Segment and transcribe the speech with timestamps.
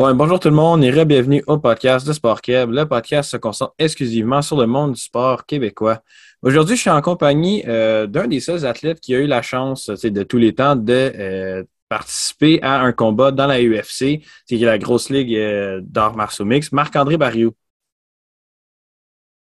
[0.00, 2.74] bonjour tout le monde et bienvenue au podcast de Sport Québec.
[2.74, 6.00] Le podcast se concentre exclusivement sur le monde du sport québécois.
[6.40, 9.90] Aujourd'hui, je suis en compagnie euh, d'un des seuls athlètes qui a eu la chance
[9.90, 14.78] de tous les temps de euh, participer à un combat dans la UFC, c'est la
[14.78, 17.52] grosse ligue euh, d'art martiaux mix, Marc-André Barriou.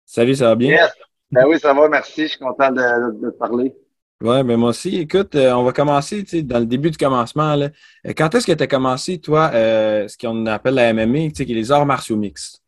[0.05, 0.71] Salut, ça va bien?
[0.71, 0.91] Yes.
[1.31, 2.23] Ben oui, ça va, merci.
[2.23, 3.73] Je suis content de, te parler.
[4.23, 4.99] Oui, mais ben moi aussi.
[4.99, 7.59] Écoute, euh, on va commencer dans le début du commencement.
[7.59, 7.67] Euh,
[8.15, 11.45] quand est-ce que tu as commencé, toi, euh, ce qu'on appelle la MMA, qui est
[11.45, 12.61] les arts martiaux mixtes?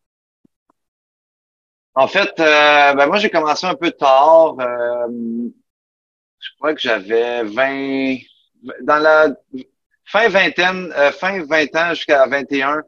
[1.94, 4.56] En fait, ben moi, j'ai commencé un peu tard.
[4.58, 8.18] je crois que j'avais 20.
[8.82, 9.28] Dans la
[10.04, 12.82] fin vingtaine, fin 20 ans jusqu'à 21.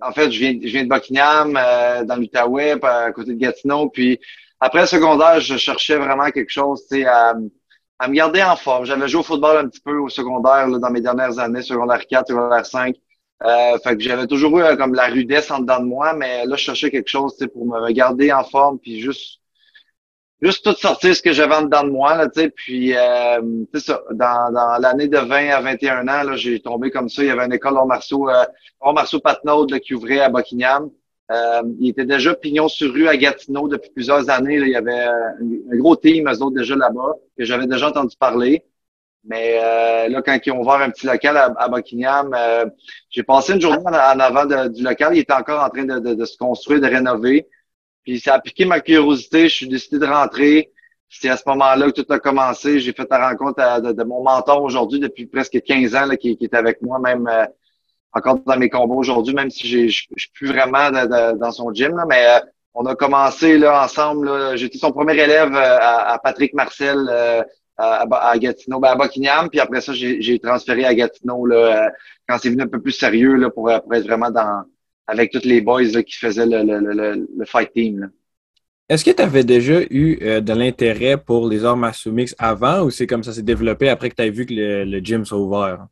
[0.00, 1.52] en fait, je viens, je viens de Buckingham,
[2.06, 3.90] dans l'Outaouais, à côté de Gatineau.
[3.90, 4.18] Puis
[4.60, 7.34] après le secondaire, je cherchais vraiment quelque chose, tu sais, à,
[7.98, 8.84] à, me garder en forme.
[8.84, 12.06] J'avais joué au football un petit peu au secondaire là, dans mes dernières années, secondaire
[12.06, 12.96] 4, secondaire 5.
[13.42, 16.46] Euh, fait que j'avais toujours eu euh, comme la rudesse en dedans de moi, mais
[16.46, 19.40] là, je cherchais quelque chose pour me garder en forme, puis juste
[20.44, 22.16] juste tout sortir ce que j'avais en dedans de moi.
[22.16, 23.40] Là, puis euh,
[23.74, 27.22] ça, dans, dans l'année de 20 à 21 ans, là, j'ai tombé comme ça.
[27.22, 28.44] Il y avait une école en marceau, euh,
[28.92, 30.90] marceau Patnaud qui ouvrait à Buckingham.
[31.30, 34.56] Euh, il était déjà pignon sur rue à Gatineau depuis plusieurs années.
[34.56, 38.64] il y avait un, gros team, eux autres, déjà là-bas, que j'avais déjà entendu parler.
[39.26, 42.66] Mais euh, là, quand ils ont ouvert un petit local à, Buckingham, euh,
[43.08, 45.16] j'ai passé une journée en, avant du local.
[45.16, 47.48] Il était encore en train de, se construire, de rénover.
[48.02, 49.48] Puis ça a piqué ma curiosité.
[49.48, 50.72] Je suis décidé de rentrer.
[51.08, 52.80] C'est à ce moment-là que tout a commencé.
[52.80, 56.44] J'ai fait la rencontre de, mon mentor aujourd'hui depuis presque 15 ans, là, qui, qui,
[56.44, 57.26] est avec moi, même
[58.14, 62.04] encore dans mes combats aujourd'hui, même si je suis plus vraiment dans son gym, là,
[62.08, 62.40] mais euh,
[62.74, 64.56] on a commencé là ensemble.
[64.56, 67.42] J'étais son premier élève euh, à, Patrick Marcel euh,
[67.76, 71.90] à, Gatineau, ben à Buckingham, puis après ça, j'ai transféré à Gatineau là,
[72.28, 74.62] quand c'est venu un peu plus sérieux là, pour, être vraiment dans
[75.06, 78.10] avec tous les boys là, qui faisaient le, le, le, fight team.
[78.88, 82.90] Est-ce que tu avais déjà eu de l'intérêt pour les arts martiaux mix avant ou
[82.90, 85.88] c'est comme ça s'est développé après que tu as vu que le, gym soit ouvert?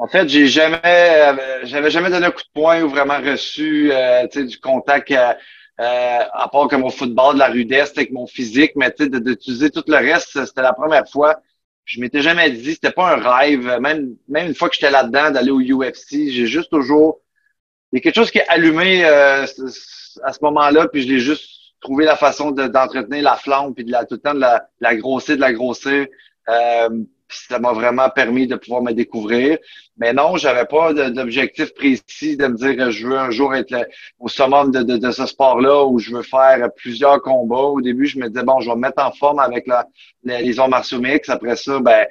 [0.00, 3.92] En fait, j'ai jamais, euh, j'avais jamais donné un coup de poing ou vraiment reçu
[3.92, 5.34] euh, du contact euh,
[5.78, 9.84] euh, à part comme au football, de la rudesse avec mon physique, mais d'utiliser tout
[9.86, 11.42] le reste, c'était la première fois.
[11.84, 13.78] Je m'étais jamais dit, c'était pas un rêve.
[13.80, 17.20] Même, même une fois que j'étais là-dedans, d'aller au UFC, j'ai juste toujours.
[17.92, 21.74] Il y a quelque chose qui est allumé à ce moment-là, puis je l'ai juste
[21.82, 24.96] trouvé la façon d'entretenir la flamme, puis de la, tout le temps de la, la
[24.96, 26.06] grossir, de la grossir.
[27.30, 29.58] Euh, ça m'a vraiment permis de pouvoir me découvrir.
[29.98, 33.74] Mais non, j'avais pas d'objectif précis de me dire je veux un jour être
[34.18, 37.56] au summum de, de, ce sport-là où je veux faire plusieurs combats.
[37.56, 39.86] Au début, je me disais bon, je vais me mettre en forme avec la,
[40.24, 41.28] les, arts martiaux mix.
[41.28, 42.06] Après ça, ben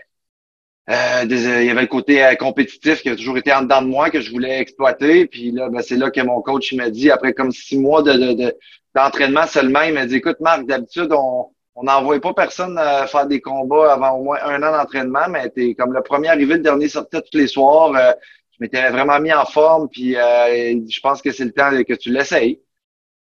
[0.90, 3.88] euh, il y avait le côté euh, compétitif qui a toujours été en dedans de
[3.88, 5.28] moi que je voulais exploiter.
[5.28, 8.56] Puis là, ben, c'est là que mon coach m'a dit, après comme six mois de,
[8.96, 11.48] d'entraînement seulement, il m'a dit Écoute, Marc, d'habitude, on,
[11.80, 15.50] on n'envoie pas personne à faire des combats avant au moins un an d'entraînement, mais
[15.50, 17.96] t'es comme le premier arrivé, le dernier sortait tous les soirs.
[17.96, 18.12] Euh,
[18.52, 21.94] je m'étais vraiment mis en forme, puis euh, je pense que c'est le temps que
[21.94, 22.60] tu l'essayes.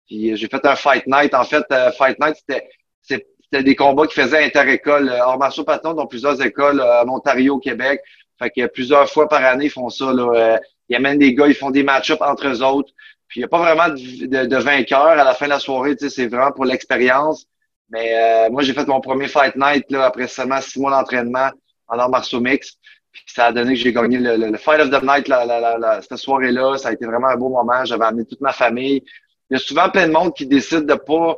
[0.08, 1.36] Puis euh, j'ai fait un Fight Night.
[1.36, 1.66] En fait,
[1.98, 2.68] Fight Night, c'était
[3.02, 5.10] c'était des combats qui faisaient inter-école.
[5.24, 8.02] Hors marceau Patton, dans plusieurs écoles en Ontario, au Québec.
[8.40, 10.12] Fait que plusieurs fois par année, ils font ça.
[10.12, 10.60] Là.
[10.90, 12.92] ils amènent des gars, ils font des match-ups entre eux autres.
[13.28, 15.96] Puis il n'y a pas vraiment de, de vainqueur à la fin de la soirée.
[15.98, 17.48] C'est vraiment pour l'expérience.
[17.90, 21.50] Mais euh, moi, j'ai fait mon premier Fight Night là, après seulement six mois d'entraînement
[21.88, 22.78] en arts martiaux mix.
[23.12, 26.18] Puis ça a donné que j'ai gagné le, le, Fight of the Night la, cette
[26.18, 26.78] soirée-là.
[26.78, 27.86] Ça a été vraiment un beau moment.
[27.86, 29.04] J'avais amené toute ma famille.
[29.50, 31.38] Il y a souvent plein de monde qui décide de pas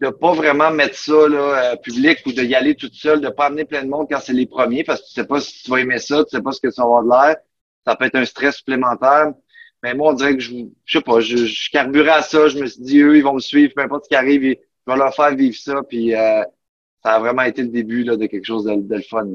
[0.00, 3.30] de pas vraiment mettre ça là, euh, public ou de y aller toute seule, de
[3.30, 5.62] pas amener plein de monde quand c'est les premiers parce que tu sais pas si
[5.62, 7.36] tu vas aimer ça, tu sais pas ce que ça va avoir de l'air.
[7.86, 9.32] Ça peut être un stress supplémentaire.
[9.82, 10.52] Mais moi, on dirait que je,
[10.84, 12.48] je sais pas, je, je carburais à ça.
[12.48, 14.92] Je me suis dit, eux, ils vont me suivre, peu importe ce qui arrive, je
[14.92, 15.82] vais leur faire vivre ça.
[15.88, 16.42] Puis euh,
[17.02, 19.26] ça a vraiment été le début là, de quelque chose de, de le fun.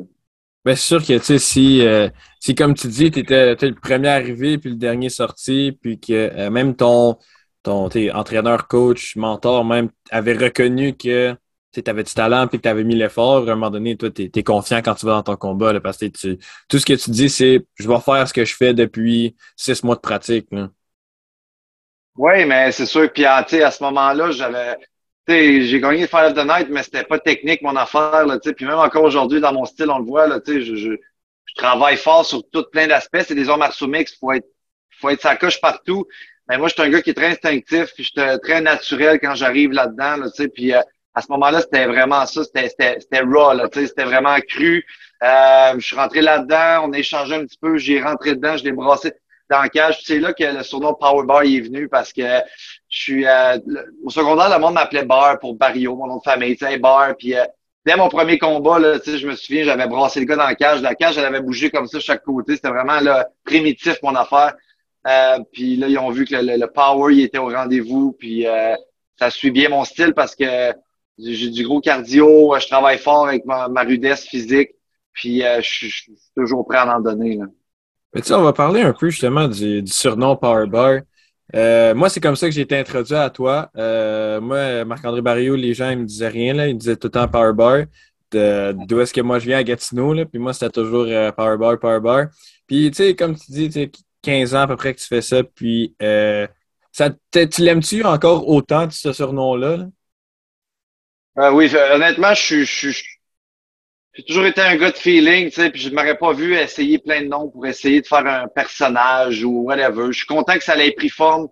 [0.63, 2.07] Ben, c'est sûr que, tu sais, si, euh,
[2.39, 6.13] si, comme tu dis, tu étais, le premier arrivé puis le dernier sorti, puis que
[6.13, 7.17] euh, même ton,
[7.63, 11.35] ton entraîneur, coach, mentor, même, avait reconnu que
[11.73, 14.11] tu avais du talent puis que tu avais mis l'effort, à un moment donné, toi,
[14.11, 16.37] tu es, confiant quand tu vas dans ton combat, là, parce que tu,
[16.69, 19.83] tout ce que tu dis, c'est je vais faire ce que je fais depuis six
[19.83, 20.47] mois de pratique.
[22.15, 23.11] Oui, mais c'est sûr.
[23.11, 24.75] Puis, à ce moment-là, j'avais
[25.27, 28.25] j'ai gagné Fire of the Night, mais c'était pas technique mon affaire.
[28.25, 30.91] Là, puis même encore aujourd'hui, dans mon style, on le voit, là, je, je,
[31.51, 33.21] je travaille fort sur tout plein d'aspects.
[33.25, 34.47] C'est des arts martiaux mix, faut être,
[34.99, 36.05] faut être sa coche partout.
[36.49, 39.19] Mais moi, je suis un gars qui est très instinctif, puis je suis très naturel
[39.19, 40.17] quand j'arrive là-dedans.
[40.17, 40.81] Là, puis euh,
[41.13, 44.85] à ce moment-là, c'était vraiment ça, c'était, raw, c'était vraiment cru.
[45.23, 48.63] Euh, je suis rentré là-dedans, on a échangé un petit peu, j'ai rentré dedans, je
[48.63, 49.13] l'ai brassé
[49.49, 50.01] dans le cage.
[50.03, 52.21] C'est là que le surnom Power Bar est venu parce que
[52.91, 53.57] je suis euh,
[54.03, 57.15] au secondaire, le monde m'appelait Bar pour Barrio, mon nom de famille, tu sais, Bar.
[57.17, 57.45] Puis euh,
[57.85, 60.81] dès mon premier combat, là, je me souviens, j'avais brassé le gars dans la cage.
[60.81, 62.55] La cage, elle avait bougé comme ça de chaque côté.
[62.55, 64.55] C'était vraiment là, primitif, mon affaire.
[65.07, 68.11] Euh, puis là, ils ont vu que le, power, il était au rendez-vous.
[68.19, 68.45] Puis
[69.17, 70.73] ça suit bien mon style parce que
[71.17, 74.71] j'ai du gros cardio, je travaille fort avec ma, rudesse physique.
[75.13, 77.37] Puis je suis toujours prêt à en donner.
[77.37, 77.45] Là.
[78.13, 80.99] Mais tu on va parler un peu justement du, surnom Power Bar.
[81.55, 83.69] Euh, moi, c'est comme ça que j'ai été introduit à toi.
[83.77, 86.67] Euh, moi, Marc-André Barrio, les gens, ils me disaient rien, là.
[86.67, 87.85] Ils disaient tout le temps Power Bar.
[88.31, 90.25] D'où est-ce que moi je viens à Gatineau, là.
[90.25, 92.25] Puis moi, c'était toujours euh, Power Bar, Power Bar.
[92.67, 93.89] Puis, tu sais, comme tu dis, tu
[94.21, 95.43] 15 ans à peu près que tu fais ça.
[95.43, 95.95] Puis,
[96.91, 99.87] ça, tu l'aimes-tu encore autant, ce surnom-là?
[101.53, 103.10] oui, honnêtement, je suis
[104.13, 106.55] j'ai toujours été un gars de feeling, tu sais, puis je ne m'aurais pas vu
[106.55, 110.07] essayer plein de noms pour essayer de faire un personnage ou whatever.
[110.07, 111.47] Je suis content que ça ait pris forme.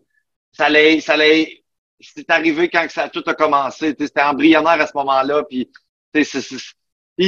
[0.52, 1.64] Ça allait, ça allait,
[2.02, 3.96] c'est arrivé quand ça tout a commencé.
[3.96, 5.70] Tu sais, c'était embryonnaire à ce moment-là, puis
[6.14, 6.42] tu sais,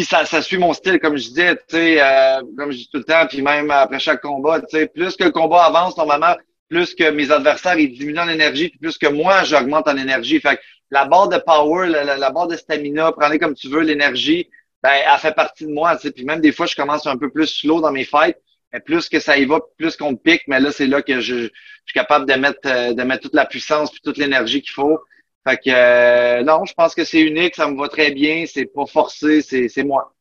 [0.04, 2.98] ça, ça suit mon style, comme je disais, tu sais, euh, comme je dis tout
[2.98, 6.36] le temps, puis même après chaque combat, tu sais, plus que le combat avance, normalement,
[6.70, 10.40] plus que mes adversaires, ils diminuent en énergie, puis plus que moi, j'augmente en énergie.
[10.42, 14.50] Fait que la barre de power, la barre de stamina, prenez comme tu veux l'énergie,
[14.84, 15.96] ben, elle fait partie de moi.
[15.96, 16.12] Tu sais.
[16.12, 18.38] Puis même des fois, je commence un peu plus slow dans mes fights.
[18.74, 21.20] Mais plus que ça y va, plus qu'on me pique, mais là, c'est là que
[21.20, 21.50] je, je,
[21.86, 24.98] suis capable de mettre, euh, de mettre toute la puissance puis toute l'énergie qu'il faut.
[25.46, 28.66] Fait que euh, non, je pense que c'est unique, ça me va très bien, c'est
[28.66, 30.14] pas forcé, c'est, c'est moi.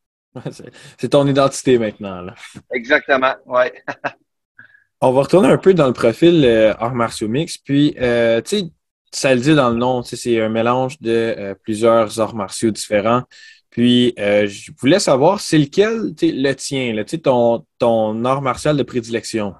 [0.98, 2.22] c'est ton identité maintenant.
[2.22, 2.34] Là.
[2.72, 3.72] Exactement, ouais.
[5.02, 8.58] On va retourner un peu dans le profil euh, art martiaux mix, puis euh, tu
[8.58, 8.64] sais,
[9.12, 13.24] ça le dit dans le nom, c'est un mélange de plusieurs arts martiaux différents.
[13.70, 18.82] Puis, euh, je voulais savoir, c'est lequel le tien, là, ton, ton art martial de
[18.82, 19.54] prédilection?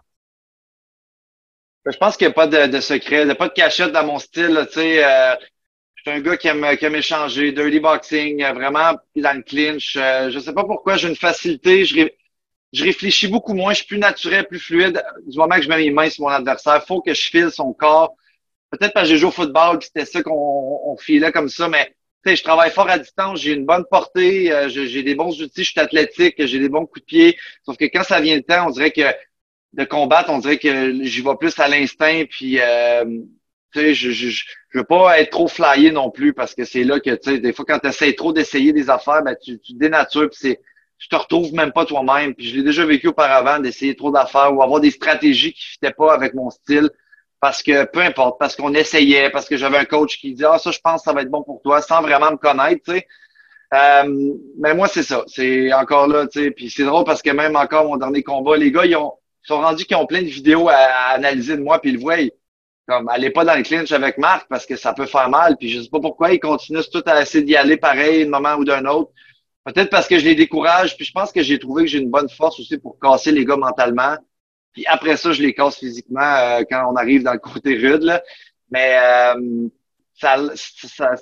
[1.86, 3.92] Je pense qu'il n'y a pas de, de, secret, il n'y a pas de cachette
[3.92, 4.48] dans mon style.
[4.48, 5.34] Là, euh,
[5.94, 9.42] je suis un gars qui aime, qui aime échanger, dirty boxing, euh, vraiment dans le
[9.42, 9.96] clinch.
[9.96, 11.84] Euh, je ne sais pas pourquoi, j'ai une facilité.
[11.84, 12.08] Je,
[12.72, 15.02] je réfléchis beaucoup moins, je suis plus naturel, plus fluide.
[15.26, 17.72] Du moment que je mets mes mains sur mon adversaire, faut que je file son
[17.72, 18.14] corps.
[18.70, 21.94] Peut-être parce que j'ai joué au football, c'était ça qu'on on filait comme ça, mais
[22.24, 25.70] je travaille fort à distance, j'ai une bonne portée, euh, j'ai des bons outils, je
[25.70, 27.38] suis athlétique, j'ai des bons coups de pied.
[27.64, 29.14] Sauf que quand ça vient le temps, on dirait que
[29.72, 33.04] de combattre, on dirait que j'y vais plus à l'instinct, puis euh,
[33.72, 34.44] tu sais, je, je, je,
[34.74, 37.52] veux pas être trop flyé non plus parce que c'est là que, tu sais, des
[37.52, 40.60] fois, quand tu essaies trop d'essayer des affaires, ben, tu, tu dénatures, puis c'est,
[40.98, 42.34] tu te retrouves même pas toi-même.
[42.34, 45.92] Puis je l'ai déjà vécu auparavant d'essayer trop d'affaires ou avoir des stratégies qui fitaient
[45.92, 46.90] pas avec mon style
[47.40, 50.58] parce que peu importe, parce qu'on essayait, parce que j'avais un coach qui dit Ah,
[50.58, 52.92] ça, je pense que ça va être bon pour toi, sans vraiment me connaître, tu
[52.92, 53.06] sais.
[53.72, 55.24] Euh, mais moi, c'est ça.
[55.26, 56.50] C'est encore là, tu sais.
[56.50, 59.60] Puis c'est drôle parce que même encore mon dernier combat, les gars, ils, ont, sont
[59.60, 60.74] rendus qu'ils ont plein de vidéos à,
[61.14, 62.16] analyser de moi, puis ils le voient.
[62.86, 65.56] comme, allez pas dans le clinch avec Marc parce que ça peut faire mal.
[65.56, 68.56] Puis je sais pas pourquoi ils continuent tout à essayer d'y aller pareil, d'un moment
[68.56, 69.12] ou d'un autre.
[69.64, 70.96] Peut-être parce que je les décourage.
[70.96, 73.44] Puis je pense que j'ai trouvé que j'ai une bonne force aussi pour casser les
[73.44, 74.16] gars mentalement.
[74.72, 78.02] Puis après ça, je les casse physiquement euh, quand on arrive dans le côté rude.
[78.02, 78.22] Là.
[78.70, 79.68] Mais euh,
[80.14, 81.14] ça, ça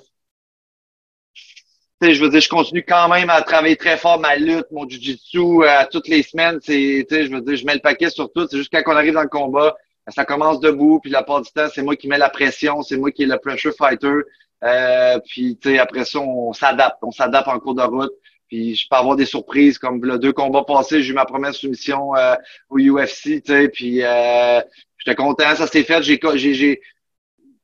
[2.01, 5.63] je veux dire, je continue quand même à travailler très fort ma lutte, mon jujitsu
[5.63, 6.59] euh, toutes les semaines.
[6.61, 8.47] C'est, je veux dire, je mets le paquet sur tout.
[8.49, 9.75] C'est juste quand on arrive dans le combat,
[10.07, 12.97] ça commence debout, puis la part du temps, c'est moi qui mets la pression, c'est
[12.97, 14.21] moi qui est le pressure fighter.
[14.63, 18.11] Euh, puis après ça, on s'adapte, on s'adapte en cours de route.
[18.49, 21.53] Puis je peux avoir des surprises comme le deux combats passés, j'ai eu ma première
[21.53, 22.35] soumission euh,
[22.69, 24.59] au UFC, tu sais, puis euh,
[24.97, 26.81] j'étais content, ça s'est fait, j'ai j'ai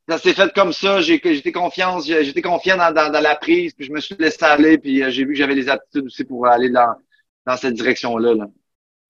[0.07, 3.91] ça s'est fait comme ça, j'étais confiance, j'étais confiant dans, dans, la prise, puis je
[3.91, 6.69] me suis laissé aller, puis euh, j'ai vu que j'avais les aptitudes aussi pour aller
[6.69, 6.93] dans,
[7.47, 8.35] dans cette direction-là.
[8.35, 8.45] Là.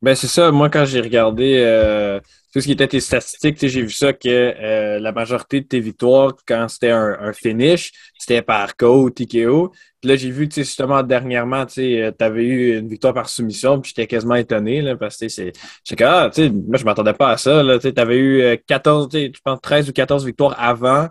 [0.01, 2.19] Ben c'est ça, moi quand j'ai regardé euh,
[2.53, 5.79] tout ce qui était tes statistiques, j'ai vu ça que euh, la majorité de tes
[5.79, 9.71] victoires, quand c'était un, finish, c'était par KO, TKO.
[10.01, 13.93] Puis là, j'ai vu justement dernièrement, tu euh, avais eu une victoire par soumission, puis
[13.95, 15.53] j'étais quasiment étonné, là, parce que c'est.
[16.01, 17.63] ah, tu moi je m'attendais pas à ça.
[17.79, 21.07] Tu avais eu 14, je pense 13 ou 14 victoires avant,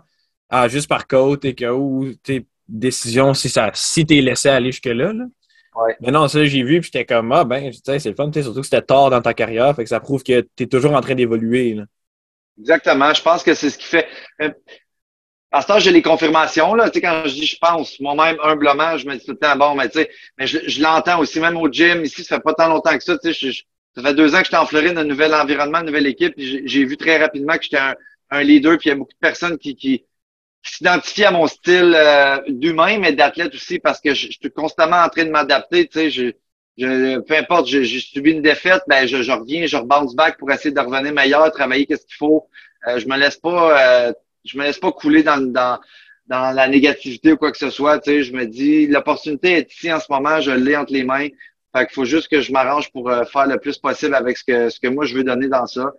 [0.49, 2.11] ah, juste par KO, TKO, ou
[2.67, 5.13] décision si ça si t'es laissé aller jusque-là.
[5.13, 5.25] Là.
[5.99, 8.65] Mais non, ça, j'ai vu, puis j'étais comme, ah, ben, c'est le fun, surtout que
[8.65, 11.15] c'était tard dans ta carrière, fait que ça prouve que tu es toujours en train
[11.15, 11.77] d'évoluer.
[12.59, 13.13] Exactement.
[13.13, 14.07] Je pense que c'est ce qui fait.
[14.41, 14.49] Euh,
[15.51, 16.89] à ce temps, j'ai les confirmations, là.
[16.89, 19.55] Tu sais, quand je dis je pense, moi-même, humblement, je me dis tout le temps,
[19.55, 22.53] bon, mais tu sais, mais je, l'entends aussi, même au gym, ici, ça fait pas
[22.53, 23.51] tant longtemps que ça, tu sais,
[23.95, 26.83] ça fait deux ans que j'étais en Floride, un nouvel environnement, une nouvelle équipe, j'ai
[26.83, 27.79] vu très rapidement que j'étais
[28.29, 30.03] un, leader, puis il y a beaucoup de personnes qui, qui,
[30.71, 35.09] s'identifie à mon style euh, d'humain, mais d'athlète aussi, parce que je, suis constamment en
[35.09, 35.87] train de m'adapter.
[35.87, 36.31] Tu sais, je,
[36.77, 40.51] je, peu importe, j'ai subi une défaite, ben je, je reviens, je bounce back pour
[40.51, 42.47] essayer de revenir meilleur, travailler qu'est-ce qu'il faut.
[42.87, 45.79] Euh, je me laisse pas, euh, je me laisse pas couler dans, dans
[46.27, 47.99] dans la négativité ou quoi que ce soit.
[47.99, 51.03] Tu sais, je me dis, l'opportunité est ici en ce moment, je l'ai entre les
[51.03, 51.27] mains.
[51.71, 54.69] Fait qu'il faut juste que je m'arrange pour faire le plus possible avec ce que
[54.69, 55.91] ce que moi je veux donner dans ça.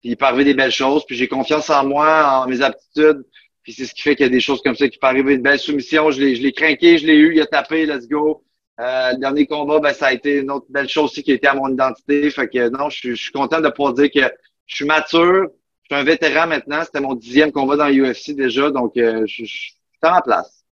[0.00, 1.04] Puis il des belles choses.
[1.06, 3.24] Puis j'ai confiance en moi, en mes aptitudes.
[3.64, 5.34] Puis c'est ce qui fait qu'il y a des choses comme ça qui peuvent arriver.
[5.34, 8.06] Une belle soumission, je l'ai, je l'ai craqué, je l'ai eu, il a tapé, let's
[8.06, 8.44] go.
[8.78, 11.34] Euh, le dernier combat, ben, ça a été une autre belle chose aussi qui a
[11.34, 12.28] été à mon identité.
[12.30, 14.20] Fait que non, je, suis content de pouvoir dire que
[14.66, 15.46] je suis mature,
[15.82, 16.82] je suis un vétéran maintenant.
[16.84, 20.64] C'était mon dixième combat dans l'UFC déjà, donc euh, je, je, suis en place.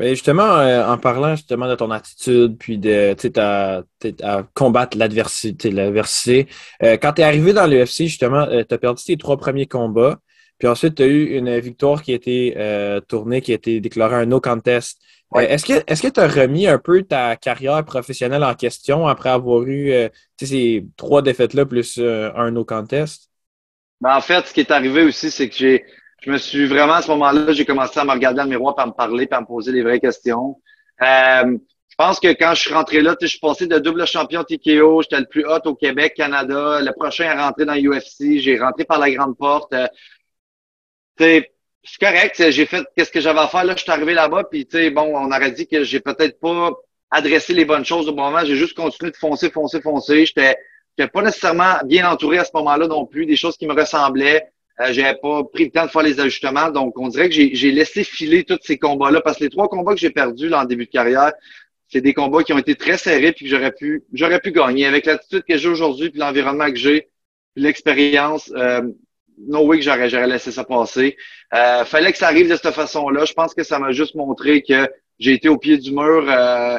[0.00, 3.82] Mais justement, euh, en parlant justement de ton attitude, puis de à,
[4.24, 6.48] à combattre l'adversité, l'adversité,
[6.82, 10.18] euh, quand tu es arrivé dans l'UFC, justement, tu as perdu tes trois premiers combats.
[10.64, 13.82] Puis ensuite, tu as eu une victoire qui a été euh, tournée, qui a été
[13.82, 14.98] déclarée un no contest.
[15.34, 19.06] Euh, est-ce que est-ce que tu as remis un peu ta carrière professionnelle en question
[19.06, 20.08] après avoir eu euh,
[20.40, 23.28] ces trois défaites-là plus un no contest?
[24.00, 25.84] Ben, en fait, ce qui est arrivé aussi, c'est que j'ai
[26.22, 28.74] je me suis vraiment à ce moment-là, j'ai commencé à me regarder dans le miroir,
[28.78, 30.56] à me parler, puis à me poser les vraies questions.
[30.98, 35.02] je pense que quand je suis rentré là, je suis passé de double champion TKO,
[35.02, 36.80] j'étais le plus haut au Québec, Canada.
[36.80, 39.74] Le prochain à rentrer dans l'UFC, j'ai rentré par la grande porte
[41.18, 41.50] c'est
[42.00, 42.50] correct.
[42.50, 43.64] J'ai fait qu'est-ce que j'avais à faire.
[43.64, 46.40] Là, je suis arrivé là-bas, puis tu sais, bon, on aurait dit que j'ai peut-être
[46.40, 46.72] pas
[47.10, 48.44] adressé les bonnes choses au bon moment.
[48.44, 50.26] J'ai juste continué de foncer, foncer, foncer.
[50.26, 50.56] J'étais
[50.96, 54.48] j'étais pas nécessairement bien entouré à ce moment-là non plus, des choses qui me ressemblaient.
[54.80, 56.70] Euh, j'avais pas pris le temps de faire les ajustements.
[56.70, 59.94] Donc, on dirait que j'ai laissé filer tous ces combats-là parce que les trois combats
[59.94, 61.32] que j'ai perdus là, en début de carrière,
[61.88, 64.86] c'est des combats qui ont été très serrés puis que j'aurais pu j'aurais pu gagner.
[64.86, 67.08] Avec l'attitude que j'ai aujourd'hui puis l'environnement que j'ai,
[67.54, 68.82] l'expérience, euh,
[69.38, 71.16] no way que j'aurais, laissé ça passer.
[71.52, 73.24] Euh, fallait que ça arrive de cette façon-là.
[73.24, 74.88] Je pense que ça m'a juste montré que
[75.18, 76.26] j'ai été au pied du mur.
[76.28, 76.78] Euh,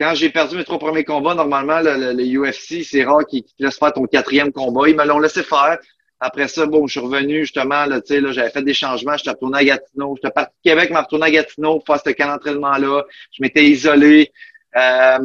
[0.00, 3.50] quand j'ai perdu mes trois premiers combats, normalement, le, le, UFC, c'est rare qu'ils te
[3.58, 4.88] laissent faire ton quatrième combat.
[4.88, 5.78] Ils me l'ont laissé faire.
[6.20, 9.58] Après ça, bon, je suis revenu justement, là, là, j'avais fait des changements, j'étais retourné
[9.58, 10.14] à Gatineau.
[10.16, 13.04] J'étais parti Québec, mais retourné à Gatineau pour faire ce camp d'entraînement-là.
[13.32, 14.32] Je m'étais isolé.
[14.76, 15.18] Euh,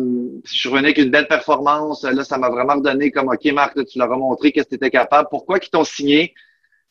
[0.46, 2.04] je suis revenu avec une belle performance.
[2.04, 4.90] Là, ça m'a vraiment redonné comme OK, Marc, tu leur as montré que tu étais
[4.90, 5.30] capable.
[5.30, 6.34] Pourquoi qu'ils t'ont signé?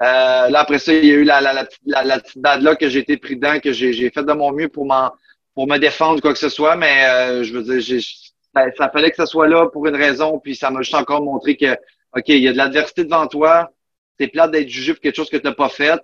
[0.02, 2.88] Euh, là, après ça, il y a eu la, la, la, la, petite date-là que
[2.88, 4.86] j'ai été dedans, que j'ai fait de mon mieux pour
[5.54, 8.00] pour me défendre, quoi que ce soit, mais euh, je veux dire,
[8.54, 11.20] ça, ça, fallait que ça soit là pour une raison, puis ça m'a juste encore
[11.20, 11.72] montré que,
[12.16, 13.72] OK, il y a de l'adversité devant toi,
[14.20, 16.00] c'est plate d'être jugé pour quelque chose que tu n'as pas fait,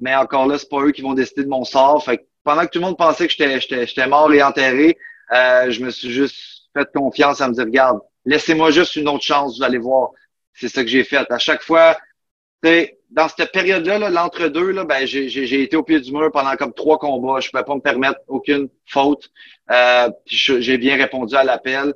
[0.00, 2.04] mais encore là, c'est pas eux qui vont décider de mon sort.
[2.04, 4.98] Fait que pendant que tout le monde pensait que j'étais mort et enterré,
[5.32, 9.24] euh, je me suis juste fait confiance à me dire, regarde, laissez-moi juste une autre
[9.24, 10.10] chance, vous allez voir.
[10.52, 11.30] C'est ça que j'ai fait.
[11.30, 11.96] À chaque fois,
[13.10, 16.98] dans cette période-là, l'entre-deux, là, ben, j'ai été au pied du mur pendant comme trois
[16.98, 17.40] combats.
[17.40, 19.30] Je ne pouvais pas me permettre aucune faute.
[19.70, 21.94] Euh, j'ai bien répondu à l'appel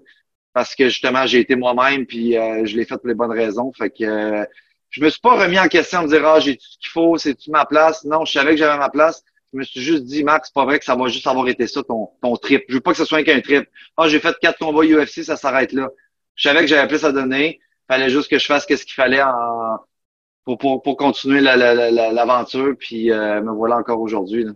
[0.52, 3.72] parce que justement, j'ai été moi-même puis euh, je l'ai fait pour les bonnes raisons.
[3.72, 4.44] Fait que euh,
[4.90, 7.18] je me suis pas remis en question me dire Ah, j'ai tout ce qu'il faut,
[7.18, 8.04] c'est-tu ma place?
[8.04, 9.24] Non, je savais que j'avais ma place.
[9.52, 11.66] Je me suis juste dit, Max, c'est pas vrai que ça va juste avoir été
[11.66, 12.64] ça, ton, ton trip.
[12.68, 13.68] Je veux pas que ce soit qu'un trip.
[13.96, 15.88] Ah, j'ai fait quatre combats UFC, ça s'arrête là.
[16.36, 17.60] Je savais que j'avais plus à donner.
[17.88, 19.78] Fallait juste que je fasse ce qu'il fallait en,
[20.56, 22.68] pour, pour, pour continuer l'aventure.
[22.68, 24.46] La, puis euh, me voilà encore aujourd'hui.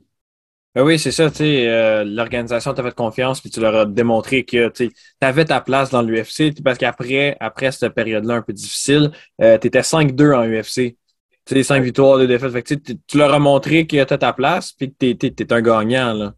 [0.74, 3.86] Ben oui, c'est ça, tu sais, euh, l'organisation t'a fait confiance, puis tu leur as
[3.86, 8.52] démontré que tu avais ta place dans l'UFC, parce qu'après après cette période-là un peu
[8.52, 10.96] difficile, euh, tu étais 5-2 en UFC.
[11.46, 12.50] Tu sais, 5 victoires, 2 défaites.
[12.50, 15.62] Fait que, tu leur as montré que tu ta place, puis que tu es, un
[15.62, 16.12] gagnant.
[16.12, 16.34] là.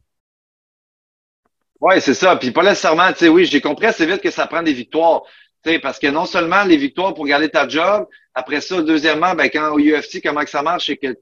[1.80, 2.36] Oui, c'est ça.
[2.36, 5.22] Puis pas nécessairement, tu sais, oui, j'ai compris assez vite que ça prend des victoires
[5.82, 9.72] parce que non seulement les victoires pour garder ta job, après ça, deuxièmement, ben, quand
[9.72, 11.18] au UFC, comment que ça marche, c'est que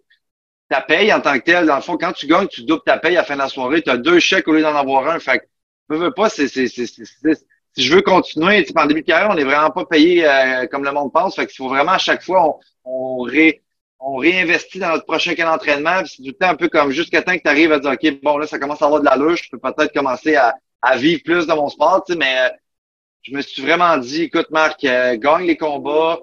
[0.68, 2.98] ta paye en tant que tel, dans le fond, quand tu gagnes, tu doubles ta
[2.98, 5.08] paye à la fin de la soirée, tu as deux chèques au lieu d'en avoir
[5.08, 5.20] un.
[5.20, 5.44] Fait que,
[5.90, 9.36] veux, veux pas, c'est, c'est, c'est, si je veux continuer, en début de carrière, on
[9.36, 11.36] n'est vraiment pas payé euh, comme le monde pense.
[11.36, 13.62] Fait qu'il faut vraiment à chaque fois, on, ré,
[14.00, 16.02] on réinvestit dans notre prochain camp d'entraînement.
[16.04, 18.22] c'est tout le temps un peu comme jusqu'à temps que tu arrives à dire, OK,
[18.24, 20.56] bon, là, ça commence à avoir de l'allure, je peux peut-être commencer à,
[20.96, 22.50] vivre plus dans mon sport, mais
[23.22, 26.18] je me suis vraiment dit, écoute, Marc, euh, gagne les combats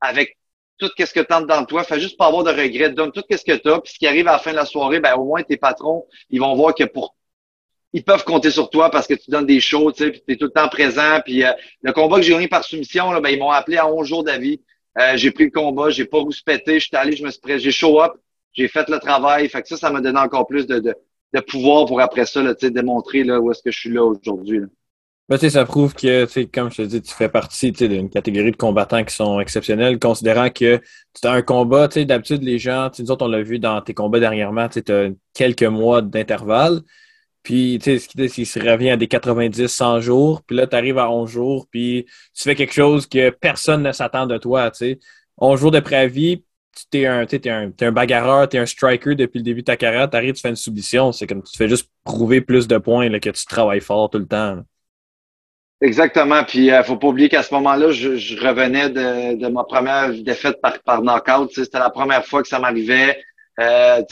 [0.00, 0.36] avec
[0.78, 1.84] tout ce que tu as dans toi.
[1.84, 2.90] Fais juste pas avoir de regrets.
[2.90, 3.80] Donne tout ce que tu as.
[3.80, 6.06] Puis ce qui arrive à la fin de la soirée, ben, au moins tes patrons,
[6.30, 7.14] ils vont voir que pour
[7.94, 10.34] ils peuvent compter sur toi parce que tu donnes des shows, tu sais, puis tu
[10.34, 11.20] es tout le temps présent.
[11.24, 11.52] Puis euh,
[11.82, 14.24] le combat que j'ai gagné par soumission, là, ben, ils m'ont appelé à 11 jours
[14.24, 14.60] d'avis.
[14.98, 17.58] Euh, j'ai pris le combat, j'ai pas rouspété, je suis allé, je me suis prêt,
[17.58, 18.12] j'ai show up,
[18.52, 19.48] j'ai fait le travail.
[19.48, 20.94] Fait que ça, ça m'a donné encore plus de, de,
[21.34, 24.60] de pouvoir pour après ça, là, démontrer là, où est-ce que je suis là aujourd'hui.
[25.28, 29.04] Ben, ça prouve que, comme je te dis, tu fais partie d'une catégorie de combattants
[29.04, 33.28] qui sont exceptionnels, considérant que tu as un combat, d'habitude, les gens, nous autres, on
[33.28, 36.80] l'a vu dans tes combats dernièrement, tu as quelques mois d'intervalle.
[37.42, 40.42] Puis, tu sais, qui se revient à des 90, 100 jours.
[40.44, 43.92] Puis là, tu arrives à 11 jours, puis tu fais quelque chose que personne ne
[43.92, 44.98] s'attend de toi, tu sais.
[45.36, 46.42] 11 jours de préavis,
[46.90, 49.66] tu es un, un, es un bagarreur, tu es un striker depuis le début de
[49.66, 51.12] ta carrière, tu arrives, tu fais une soumission.
[51.12, 54.18] C'est comme tu fais juste prouver plus de points là, que tu travailles fort tout
[54.18, 54.62] le temps.
[55.80, 56.42] Exactement.
[56.44, 60.12] Puis, euh, faut pas oublier qu'à ce moment-là, je, je, revenais de, de ma première
[60.12, 61.52] défaite par, par knockout.
[61.54, 63.22] C'était la première fois que ça m'arrivait.
[63.60, 64.02] Euh,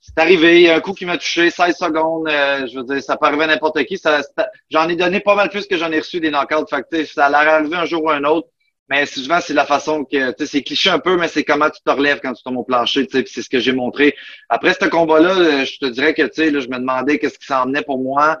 [0.00, 2.84] c'est arrivé, il y a un coup qui m'a touché, 16 secondes, euh, je veux
[2.84, 4.00] dire, ça peut arriver à n'importe qui.
[4.70, 6.66] J'en ai donné pas mal plus que j'en ai reçu des knockouts.
[6.68, 8.48] Fait que, ça allait arriver un jour ou un autre.
[8.88, 11.90] Mais souvent, c'est la façon que, c'est cliché un peu, mais c'est comment tu te
[11.90, 14.16] relèves quand tu tombes au plancher, tu c'est ce que j'ai montré.
[14.48, 17.82] Après ce combat-là, euh, je te dirais que, je me demandais qu'est-ce qui s'en venait
[17.82, 18.36] pour moi.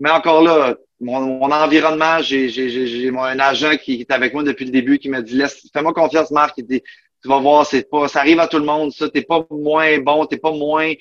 [0.00, 4.98] Mais encore là, mon, environnement, j'ai, un agent qui, est avec moi depuis le début
[4.98, 6.54] qui m'a dit laisse, fais-moi confiance, Marc.
[6.58, 6.82] Il dit,
[7.22, 9.08] tu vas voir, c'est pas, ça arrive à tout le monde, ça.
[9.08, 10.92] T'es pas moins bon, t'es pas moins.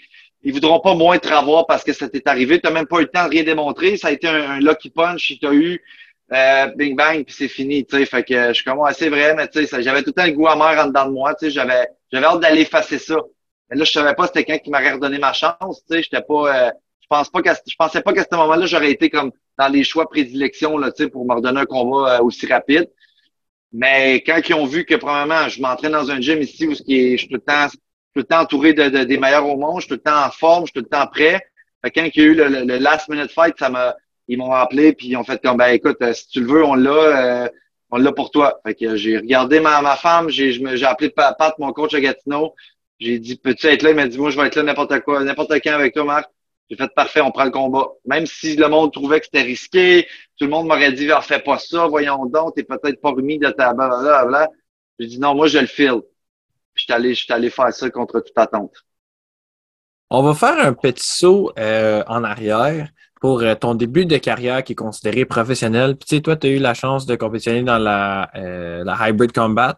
[0.44, 2.60] Ils voudront pas moins te revoir parce que ça t'est arrivé.
[2.60, 3.98] T'as même pas eu le temps de rien démontrer.
[3.98, 5.30] Ça a été un, lucky punch.
[5.30, 5.80] Il t'a eu
[6.34, 7.86] euh, bing bang puis c'est fini.
[7.86, 10.22] Tu sais, fait que je suis comme c'est vrai, mais tu sais, j'avais tout le
[10.22, 11.36] temps le goût amer en dedans de moi.
[11.36, 13.18] Tu sais, j'avais, j'avais hâte d'aller effacer ça.
[13.70, 15.84] Mais là, je savais pas c'était quelqu'un qui m'aurait redonné ma chance.
[15.88, 16.68] Tu sais, j'étais pas.
[16.68, 16.72] Euh,
[17.12, 20.78] pense pas je pensais pas qu'à ce moment-là, j'aurais été comme dans les choix prédilection
[20.78, 22.90] là, pour me redonner un combat euh, aussi rapide.
[23.74, 27.18] Mais quand ils ont vu que, probablement, je m'entraîne dans un gym ici où je
[27.18, 27.80] suis tout le temps, tout
[28.16, 30.66] le temps entouré de, des meilleurs au monde, je suis tout le temps en forme,
[30.66, 31.42] je suis tout le temps prêt.
[31.84, 33.96] Fait quand il y a eu le, last minute fight, ça m'a,
[34.28, 36.64] ils m'ont appelé puis ils ont fait comme ben écoute, euh, si tu le veux,
[36.64, 37.50] on l'a, euh,
[37.92, 38.60] on l'a pour toi.
[38.66, 42.54] Fait que j'ai regardé ma, ma femme, j'ai, j'ai appelé Pat, mon coach à Gatineau.
[43.00, 43.90] J'ai dit peux-tu être là?
[43.92, 46.30] Il m'a dit moi je vais être là n'importe quoi, n'importe quand avec toi, Marc.
[46.72, 47.86] J'ai fait parfait, on prend le combat.
[48.06, 51.40] Même si le monde trouvait que c'était risqué, tout le monde m'aurait dit, ah, fais
[51.40, 54.48] pas ça, voyons donc, t'es peut-être pas remis de ta blablabla.
[54.98, 56.00] J'ai dit, non, moi, je le file.
[56.76, 58.72] Je allé, je suis allé faire ça contre toute attente.
[60.10, 62.88] On va faire un petit saut euh, en arrière
[63.20, 65.98] pour euh, ton début de carrière qui est considéré professionnel.
[65.98, 69.10] Puis, tu sais, toi, tu as eu la chance de compétitionner dans la, euh, la
[69.10, 69.78] Hybrid Combat,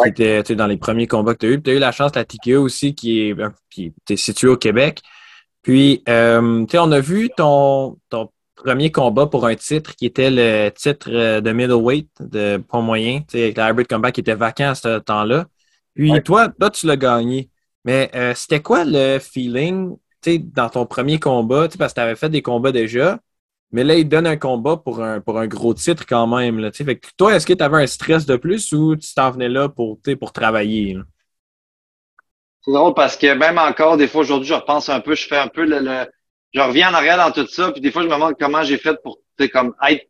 [0.00, 1.62] qui était dans les premiers combats que tu as eu.
[1.62, 3.36] Tu as eu la chance, la TKO aussi, qui est,
[3.70, 5.02] qui est située au Québec.
[5.62, 10.06] Puis, euh, tu sais, on a vu ton, ton premier combat pour un titre qui
[10.06, 14.12] était le titre euh, de middleweight de poids moyen, tu sais, avec la hybrid combat
[14.12, 15.46] qui était vacant à ce temps-là.
[15.94, 17.50] Puis, toi, toi, tu l'as gagné.
[17.84, 21.92] Mais euh, c'était quoi le feeling, tu sais, dans ton premier combat, tu sais, parce
[21.92, 23.18] que tu avais fait des combats déjà,
[23.72, 26.70] mais là, il donne un combat pour un, pour un gros titre quand même, là,
[26.70, 26.84] tu sais.
[26.84, 29.48] Fait que toi, est-ce que tu avais un stress de plus ou tu t'en venais
[29.48, 30.98] là pour, tu sais, pour travailler?
[32.64, 35.38] C'est drôle parce que même encore, des fois, aujourd'hui, je repense un peu, je fais
[35.38, 36.06] un peu le,
[36.54, 38.78] je reviens en arrière dans tout ça, puis des fois, je me demande comment j'ai
[38.78, 39.18] fait pour,
[39.52, 40.08] comme être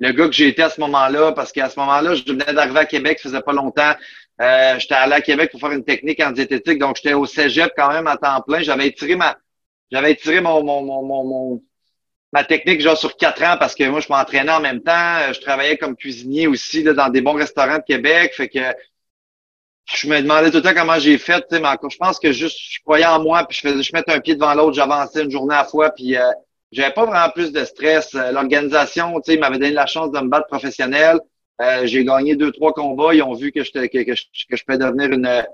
[0.00, 2.80] le gars que j'ai été à ce moment-là, parce qu'à ce moment-là, je venais d'arriver
[2.80, 3.94] à Québec, ça faisait pas longtemps.
[4.40, 7.72] Euh, j'étais allé à Québec pour faire une technique en diététique, donc j'étais au cégep
[7.76, 8.60] quand même à temps plein.
[8.60, 9.36] J'avais étiré ma,
[9.90, 11.62] j'avais étiré mon, mon, mon, mon,
[12.32, 15.32] ma technique genre sur quatre ans parce que moi, je m'entraînais en même temps.
[15.32, 18.32] Je travaillais comme cuisinier aussi là, dans des bons restaurants de Québec.
[18.36, 18.60] Fait que
[19.94, 23.06] je me demandais tout le temps comment j'ai fait, je pense que juste je croyais
[23.06, 25.58] en moi, puis je faisais, je mettais un pied devant l'autre, j'avançais une journée à
[25.58, 26.30] la fois, puis euh,
[26.72, 28.14] j'avais pas vraiment plus de stress.
[28.14, 31.18] Euh, l'organisation, tu sais, m'avait donné la chance de me battre professionnel.
[31.60, 33.14] Euh, j'ai gagné deux, trois combats.
[33.14, 34.14] Ils ont vu que, que, que, que,
[34.56, 35.44] je pouvais devenir une,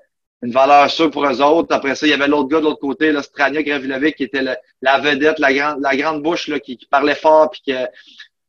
[0.42, 1.74] une valeur sûre pour eux autres.
[1.74, 4.42] Après ça, il y avait l'autre gars de l'autre côté, là, Strania Gravilovic, qui était
[4.82, 7.86] la vedette, la grande, la grande bouche là, qui, qui parlait fort, puis que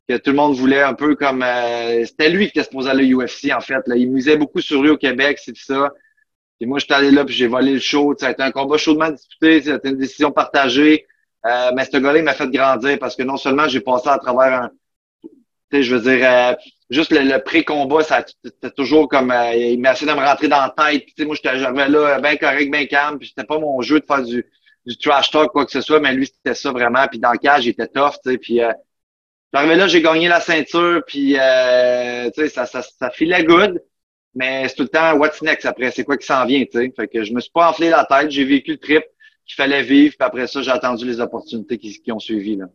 [0.08, 3.04] que tout le monde voulait un peu comme euh, c'était lui qui était supposé aller
[3.04, 3.96] à l'UFC en fait là.
[3.96, 5.92] Il misait beaucoup sur lui au Québec c'est ça.
[6.60, 8.78] Et moi j'étais allé là puis j'ai volé le show ça a été un combat
[8.78, 11.08] chaudement disputé été une décision partagée.
[11.46, 14.18] Euh, mais ce gars-là il m'a fait grandir parce que non seulement j'ai passé à
[14.20, 14.72] travers un
[15.24, 16.54] tu sais je veux dire euh,
[16.92, 20.70] juste le, pré-combat ça c'était toujours comme il m'a essayé de me rentrer dans la
[20.70, 21.06] tête.
[21.08, 24.00] Tu sais moi j'étais j'avais là bien correct bien calme puis c'était pas mon jeu
[24.00, 24.46] de faire du
[24.86, 27.08] du trash talk quoi que ce soit mais lui c'était ça vraiment.
[27.08, 28.62] Puis dans le cas j'étais tough tu sais puis
[29.54, 33.82] J'arrivais là, j'ai gagné la ceinture, puis euh, ça, ça, ça filait good.
[34.34, 36.94] Mais c'est tout le temps what's next après, c'est quoi qui s'en vient, tu sais?
[36.96, 39.04] Fait je me suis pas enflé la tête, j'ai vécu le trip
[39.46, 42.58] qu'il fallait vivre, puis après ça, j'ai attendu les opportunités qui, qui ont suivi.
[42.58, 42.66] Là.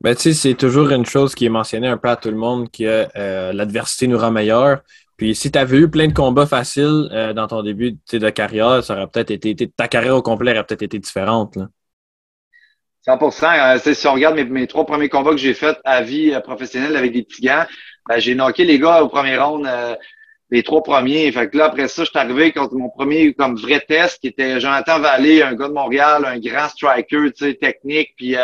[0.00, 2.36] Ben, tu sais, c'est toujours une chose qui est mentionnée un peu à tout le
[2.36, 4.82] monde que euh, l'adversité nous rend meilleur.
[5.16, 8.84] Puis si tu avais eu plein de combats faciles euh, dans ton début de carrière,
[8.84, 9.54] ça aurait peut-être été.
[9.68, 11.56] Ta carrière au complet aurait peut-être été différente.
[11.56, 11.68] Là.
[13.06, 16.32] 100% euh, Si on regarde mes, mes, trois premiers combats que j'ai faits à vie
[16.32, 17.64] euh, professionnelle avec des petits gants,
[18.08, 19.94] ben, j'ai knocké les gars au premier round, euh,
[20.50, 21.30] les trois premiers.
[21.32, 24.28] Fait que là, après ça, je suis arrivé contre mon premier comme vrai test, qui
[24.28, 28.14] était Jonathan Vallée, un gars de Montréal, un grand striker, technique.
[28.16, 28.36] Puis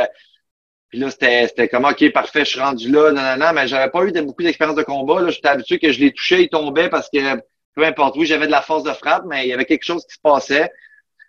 [0.90, 3.90] Puis là, c'était comme OK, parfait, je suis rendu là, non, non, non, mais j'avais
[3.90, 5.28] pas eu de, beaucoup d'expérience de combat.
[5.28, 7.40] J'étais habitué que je les touchais, ils tombaient parce que
[7.74, 10.04] peu importe, oui, j'avais de la force de frappe, mais il y avait quelque chose
[10.06, 10.70] qui se passait.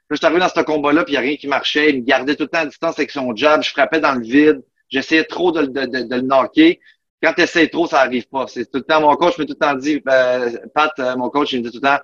[0.10, 1.92] Là, j'étais arrivé dans ce combat-là, puis il n'y a rien qui marchait.
[1.92, 4.22] Il me gardait tout le temps à distance avec son jab, je frappais dans le
[4.22, 4.62] vide.
[4.90, 6.80] J'essayais trop de, de, de, le knocker.
[7.22, 8.46] Quand tu essaies trop, ça arrive pas.
[8.48, 11.30] C'est tout le temps, mon coach m'a tout le temps dit, euh, Pat, euh, mon
[11.30, 12.04] coach, il me dit tout le temps,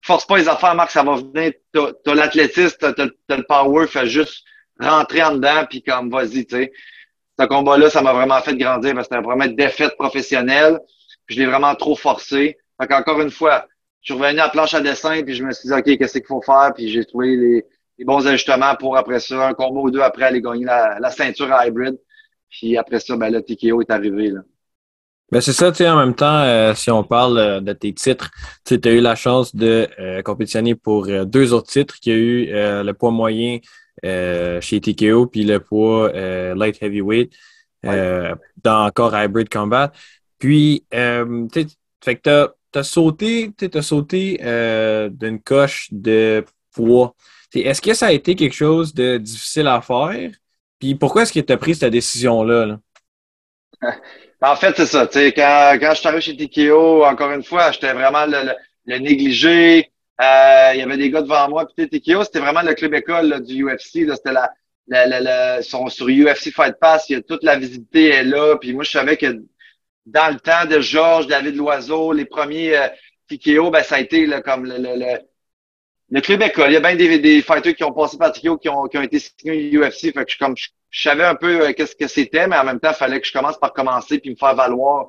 [0.00, 1.52] force pas les affaires, Marc, ça va venir.
[1.72, 4.44] T'as, as, l'athlétisme, t'as, as, le power, fais juste
[4.80, 6.72] rentrer en dedans, puis comme vas-y, tu sais.
[7.38, 10.80] Ce combat-là, ça m'a vraiment fait grandir parce que c'était vraiment une défaite professionnelle.
[11.26, 12.56] Je l'ai vraiment trop forcé.
[12.80, 13.66] Fait qu'encore une fois,
[14.02, 16.18] je suis revenu à la planche à dessin, puis je me suis dit, OK, qu'est-ce
[16.18, 16.72] qu'il faut faire?
[16.74, 17.64] Puis j'ai trouvé les,
[17.98, 21.10] les, bons ajustements pour après ça, un combat ou deux après aller gagner la, la
[21.10, 21.98] ceinture hybrid.
[22.50, 24.30] Puis après ça, ben là, TKO est arrivé.
[24.30, 24.40] Là.
[25.30, 27.92] Ben c'est ça, tu sais, en même temps, euh, si on parle euh, de tes
[27.92, 28.30] titres,
[28.64, 32.46] tu as eu la chance de euh, compétitionner pour deux autres titres, qui a eu
[32.50, 33.58] le poids moyen
[34.02, 36.12] chez TKO, puis le poids
[36.54, 37.34] light heavyweight
[37.82, 39.92] dans encore Hybrid Combat.
[40.38, 41.66] Puis, tu
[42.02, 43.50] sais, que t'as as sauté,
[43.82, 44.38] sauté
[45.10, 47.14] d'une coche de poids.
[47.54, 50.30] Est-ce que ça a été quelque chose de difficile à faire?
[50.78, 52.66] Puis pourquoi est-ce que tu as pris cette décision-là?
[52.66, 52.80] Là?
[54.40, 55.08] En fait, c'est ça.
[55.12, 58.52] Quand, quand je suis arrivé chez TKO, encore une fois, j'étais vraiment le,
[58.86, 59.90] le, négligé.
[60.20, 61.66] Euh, il y avait des gars devant moi.
[61.66, 64.06] Puis TKO, c'était vraiment le club école du UFC.
[64.08, 64.48] C'était la,
[64.86, 67.12] la, la, sur UFC Fight Pass.
[67.26, 68.56] Toute la visibilité est là.
[68.60, 69.42] Puis moi, je savais que
[70.08, 72.88] dans le temps de Georges, David Loiseau, les premiers euh,
[73.70, 75.18] ben, ça a été là, comme le, le,
[76.10, 76.70] le, club école.
[76.70, 78.96] Il y a bien des, des fighters qui ont passé par TKO qui ont, qui
[78.96, 80.12] ont été signés UFC.
[80.14, 82.64] Fait que je, comme, je, je savais un peu euh, qu'est-ce que c'était, mais en
[82.64, 85.08] même temps, il fallait que je commence par commencer puis me faire valoir.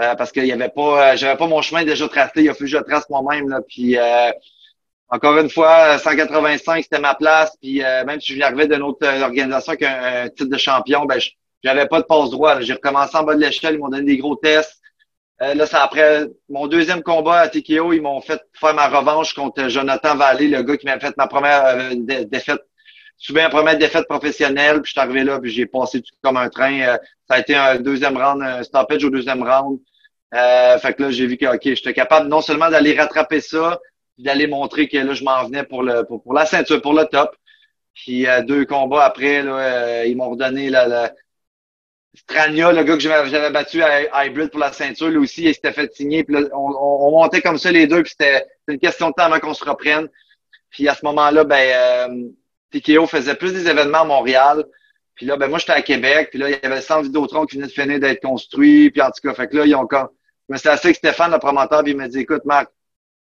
[0.00, 2.54] Euh, parce qu'il y avait pas, euh, j'avais pas mon chemin déjà tracé, il a
[2.54, 3.48] fallu que je trace moi-même.
[3.48, 3.96] Là, puis
[5.10, 7.56] encore une fois, 185, c'était ma place.
[7.60, 11.18] Puis même si je arrivais d'une autre organisation qu'un titre de champion, ben
[11.62, 12.60] j'avais pas de passe droit.
[12.60, 14.80] J'ai recommencé en bas de l'échelle, ils m'ont donné des gros tests.
[15.40, 19.68] là, c'est après mon deuxième combat à TKO, ils m'ont fait faire ma revanche contre
[19.68, 22.62] Jonathan Vallée, le gars qui m'a fait ma première défaite
[23.18, 26.36] souvent la première défaite professionnelle, puis je suis arrivé là, puis j'ai passé tout comme
[26.36, 26.80] un train.
[26.80, 26.96] Euh,
[27.28, 29.80] ça a été un deuxième round, un stoppage au deuxième round.
[30.34, 33.78] Euh, fait que là, j'ai vu que OK, j'étais capable non seulement d'aller rattraper ça,
[34.14, 37.04] puis d'aller montrer que là, je m'en venais pour le pour, la ceinture, pour le
[37.06, 37.34] top.
[37.94, 41.12] Puis euh, deux combats après, là, euh, ils m'ont redonné la, la
[42.14, 45.72] Strania, le gars que j'avais battu à Hybrid pour la ceinture, lui aussi, il s'était
[45.72, 46.24] fait signer.
[46.28, 49.38] Là, on, on, montait comme ça les deux, puis c'était une question de temps avant
[49.38, 50.08] qu'on se reprenne.
[50.70, 52.32] Puis à ce moment-là, ben
[52.70, 54.64] TKO faisait plus des événements à Montréal.
[55.14, 56.28] Puis là, ben moi, j'étais à Québec.
[56.30, 58.90] Puis là, il y avait le centre Vidéotron qui venait de finir d'être construit.
[58.90, 60.08] Puis en tout cas, fait que là, ils ont quand.
[60.48, 62.68] Je me suis assis avec Stéphane, le promoteur, puis il m'a dit Écoute, Marc,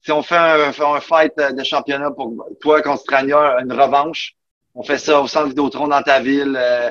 [0.03, 4.35] si on fait un, un fight de championnat pour toi contre Strania, une revanche,
[4.75, 6.59] on fait ça au centre Vidéotron dans ta ville.
[6.61, 6.90] Euh,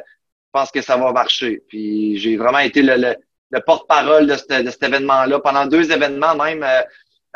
[0.53, 1.63] pense que ça va marcher.
[1.67, 3.15] Puis j'ai vraiment été le,
[3.51, 5.39] le, porte-parole de, de, cet événement-là.
[5.39, 6.81] Pendant deux événements même, euh,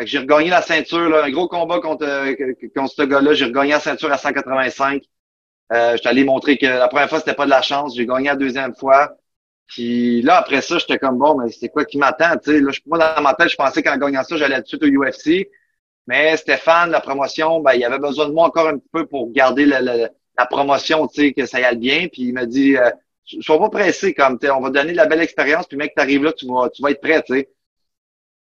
[0.06, 2.36] j'ai regagné la ceinture, là, un gros combat contre, euh,
[2.76, 3.34] contre ce gars-là.
[3.34, 5.02] J'ai regagné la ceinture à 185.
[5.74, 7.96] Euh, je suis allé montrer que la première fois, c'était pas de la chance.
[7.96, 9.18] J'ai gagné la deuxième fois.
[9.68, 12.36] Puis là, après ça, j'étais comme bon, mais c'est quoi qui m'attend?
[12.86, 15.50] Moi, dans ma tête, je pensais qu'en gagnant ça, j'allais tout de suite au UFC.
[16.06, 19.66] Mais Stéphane, la promotion, ben, il avait besoin de moi encore un peu pour garder
[19.66, 22.08] la, la, la promotion, que ça y aille bien.
[22.08, 22.90] Puis il m'a dit euh,
[23.42, 26.34] Sois pas pressé, comme on va donner de la belle expérience, puis mec, t'arrives là,
[26.34, 27.48] tu vas, tu vas être prêt, tu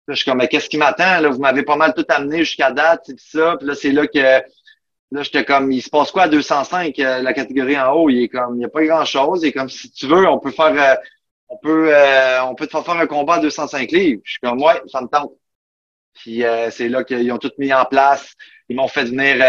[0.09, 1.21] je suis comme, mais qu'est-ce qui m'attend?
[1.21, 3.57] Là, vous m'avez pas mal tout amené jusqu'à date, et ça.
[3.57, 7.23] Puis là, c'est là que là, j'étais comme, il se passe quoi à 205, euh,
[7.23, 8.11] la catégorie en haut?
[8.11, 9.43] Il est comme, il n'y a pas grand-chose.
[9.43, 10.97] Il est comme, si tu veux, on peut faire, euh,
[11.49, 14.23] on peut, euh, on peut te faire faire un combat à 205 livres.
[14.25, 15.33] Je suis comme, ouais, ça me tente.
[16.15, 18.35] Puis c'est là qu'ils ont tout mis en place.
[18.69, 19.43] Ils m'ont fait venir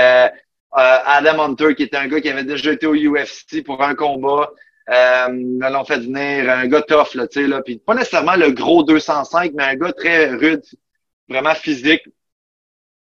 [0.72, 4.50] Adam Hunter, qui était un gars qui avait déjà été au UFC pour un combat.
[4.90, 7.62] Euh, ils l'ont fait venir un gars tough, là, tu sais, là.
[7.62, 10.64] Puis pas nécessairement le gros 205, mais un gars très rude,
[11.30, 12.04] vraiment physique.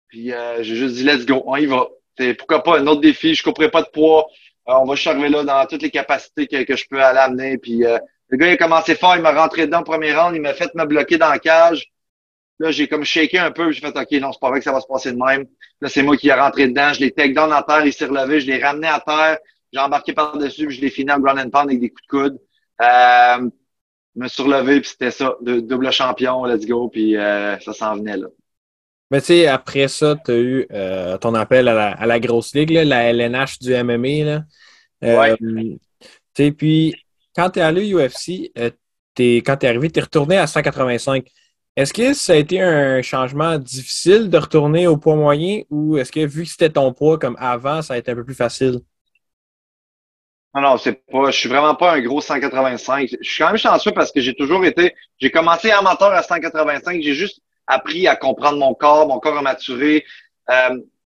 [0.09, 1.89] Puis euh, j'ai juste dit let's go, on y va.
[2.17, 4.27] T'sais, pourquoi pas un autre défi, je couperai pas de poids.
[4.69, 7.59] Euh, on va charmer là dans toutes les capacités que, je peux aller amener.
[7.59, 10.35] Puis euh, le gars il a commencé fort, il m'a rentré dedans au premier round,
[10.35, 11.93] il m'a fait me bloquer dans la cage.
[12.61, 14.73] Là, j'ai comme shaké un peu, j'ai fait OK, non, c'est pas vrai que ça
[14.73, 15.47] va se passer de même.
[15.81, 18.07] Là, c'est moi qui ai rentré dedans, je l'ai take down en terre, il s'est
[18.07, 19.39] relevé, je l'ai ramené à terre.
[19.73, 22.09] J'ai embarqué par-dessus, puis je l'ai fini en ground and pound avec des coups de
[22.09, 22.41] coude.
[22.81, 23.51] Euh,
[24.17, 27.97] je me suis relevé, puis c'était ça, double champion, let's go, puis euh, ça s'en
[27.97, 28.27] venait là.
[29.11, 32.71] Mais tu sais, après ça, tu as eu euh, ton appel à la, grosse ligue,
[32.71, 34.25] la LNH du MMA.
[34.25, 34.45] Là.
[35.05, 35.37] Euh,
[36.37, 36.53] ouais.
[36.53, 36.95] Puis,
[37.35, 38.73] quand tu es allé au UFC, es,
[39.37, 41.27] quand tu es arrivé, tu es retourné à 185.
[41.77, 46.11] Est-ce que ça a été un changement difficile de retourner au poids moyen ou est-ce
[46.11, 48.81] que vu que c'était ton poids comme avant, ça a été un peu plus facile?
[50.55, 51.31] Non, non, c'est pas.
[51.31, 53.09] Je suis vraiment pas un gros 185.
[53.21, 54.95] Je suis quand même chanceux parce que j'ai toujours été.
[55.19, 57.03] J'ai commencé amateur à 185.
[57.03, 60.05] J'ai juste appris à comprendre mon corps, mon corps a maturé.
[60.51, 60.79] Euh,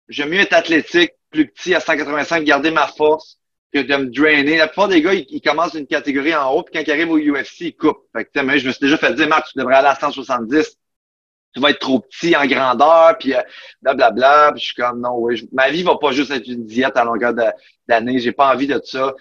[0.10, 3.38] J'aime mieux être athlétique, plus petit à 185, garder ma force
[3.72, 4.58] que de me drainer.
[4.58, 7.20] La plupart des gars, ils, commencent une catégorie en haut, puis quand ils arrivent au
[7.20, 8.08] UFC, ils coupent.
[8.16, 10.79] Fait que, je me suis déjà fait dire, Marc, tu devrais aller à 170
[11.54, 13.42] tu vas être trop petit en grandeur, puis euh,
[13.82, 14.52] blablabla.
[14.54, 17.04] Puis je suis comme, non, oui, ma vie va pas juste être une diète à
[17.04, 17.34] longueur
[17.88, 18.20] d'année.
[18.20, 19.14] J'ai pas envie de ça.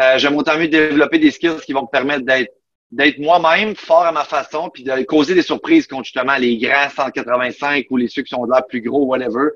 [0.00, 2.52] Euh, J'aime autant mieux développer des skills qui vont me permettre d'être
[2.90, 6.88] d'être moi-même, fort à ma façon, puis de causer des surprises contre justement les grands
[6.88, 9.50] 185 ou les ceux qui sont là plus gros, whatever.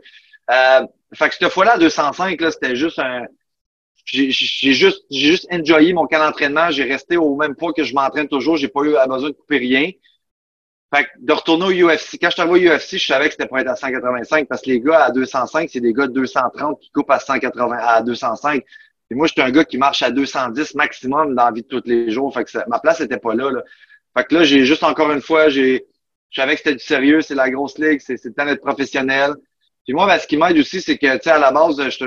[0.50, 3.24] Euh, fait que cette fois-là, 205, là, c'était juste un.
[4.04, 6.70] J'ai juste, juste enjoyé mon camp d'entraînement.
[6.70, 8.56] J'ai resté au même poids que je m'entraîne toujours.
[8.56, 9.90] J'ai pas eu besoin de couper rien.
[10.94, 12.18] Fait que de retourner au UFC.
[12.20, 14.70] Quand je t'envoie au UFC, je savais que c'était pour être à 185 parce que
[14.70, 18.62] les gars à 205, c'est des gars de 230 qui coupent à 180, à 205.
[19.10, 21.82] Et moi, j'étais un gars qui marche à 210 maximum dans la vie de tous
[21.86, 22.32] les jours.
[22.32, 23.62] Fait que ma place n'était pas là, là.
[24.16, 25.84] Fait que là, j'ai juste encore une fois, j'ai,
[26.30, 28.60] je savais que c'était du sérieux, c'est la grosse ligue, c'est, c'est le temps d'être
[28.60, 29.32] professionnel.
[29.84, 31.90] Puis moi, ben, ce qui m'aide aussi, c'est que, tu sais, à la base, je
[31.90, 32.04] suis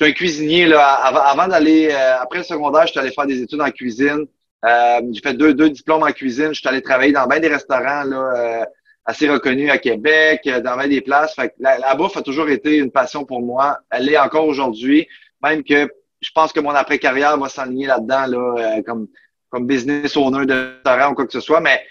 [0.00, 0.82] un cuisinier, là.
[0.82, 4.26] Avant, d'aller, euh, après le secondaire, je suis allé faire des études en cuisine.
[4.64, 6.48] Euh, j'ai fait deux, deux diplômes en cuisine.
[6.48, 8.64] Je suis allé travailler dans bien des restaurants là, euh,
[9.04, 11.34] assez reconnus à Québec, euh, dans bien des places.
[11.34, 13.78] Fait que la, bouffe a toujours été une passion pour moi.
[13.90, 15.06] Elle l'est encore aujourd'hui.
[15.42, 15.88] Même que
[16.20, 19.06] je pense que mon après-carrière va s'enligner là-dedans, là, comme,
[19.50, 21.60] comme business owner de restaurant ou quoi que ce soit.
[21.60, 21.86] Mais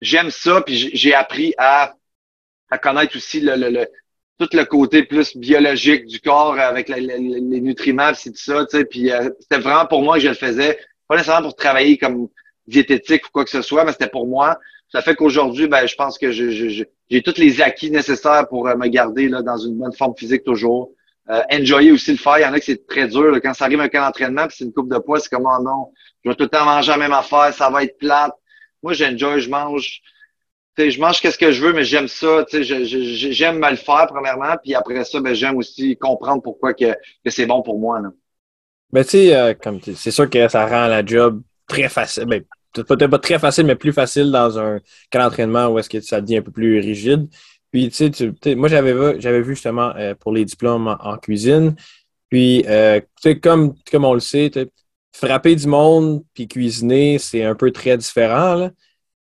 [0.00, 1.94] j'aime ça, puis j'ai appris à,
[2.70, 3.86] à connaître aussi le, le,
[4.40, 8.66] tout le côté plus biologique du corps avec les, nutriments, c'est tout ça.
[8.90, 10.76] Puis c'était vraiment pour moi que je le faisais
[11.08, 12.28] pas nécessairement pour travailler comme
[12.66, 14.58] diététique ou quoi que ce soit, mais c'était pour moi.
[14.92, 18.86] Ça fait qu'aujourd'hui, ben, je pense que j'ai tous les acquis nécessaires pour euh, me
[18.88, 20.92] garder là, dans une bonne forme physique toujours.
[21.30, 22.38] Euh, enjoyer aussi le faire.
[22.38, 23.34] Il y en a qui c'est très dur.
[23.42, 25.62] Quand ça arrive un camp d'entraînement, puis c'est une coupe de poids, c'est comme oh
[25.62, 28.34] non, je vais tout le temps manger la même affaire, ça va être plate.
[28.82, 30.02] Moi, j'enjoy, je mange.
[30.76, 32.44] sais, je mange qu'est-ce que je veux, mais j'aime ça.
[32.52, 34.54] J'aime me le faire, premièrement.
[34.62, 36.92] Puis après ça, ben, j'aime aussi comprendre pourquoi que,
[37.24, 38.00] que c'est bon pour moi.
[38.00, 38.10] Là.
[38.94, 39.54] Ben, tu sais, euh,
[39.96, 42.26] c'est sûr que ça rend la job très facile.
[42.26, 44.78] Ben, peut-être pas très facile, mais plus facile dans un
[45.10, 47.28] cas d'entraînement où est-ce que ça devient un peu plus rigide.
[47.72, 51.74] Puis, tu sais, moi, j'avais j'avais vu justement euh, pour les diplômes en, cuisine.
[52.30, 54.52] Puis, euh, tu sais, comme, comme on le sait,
[55.12, 58.70] frapper du monde puis cuisiner, c'est un peu très différent.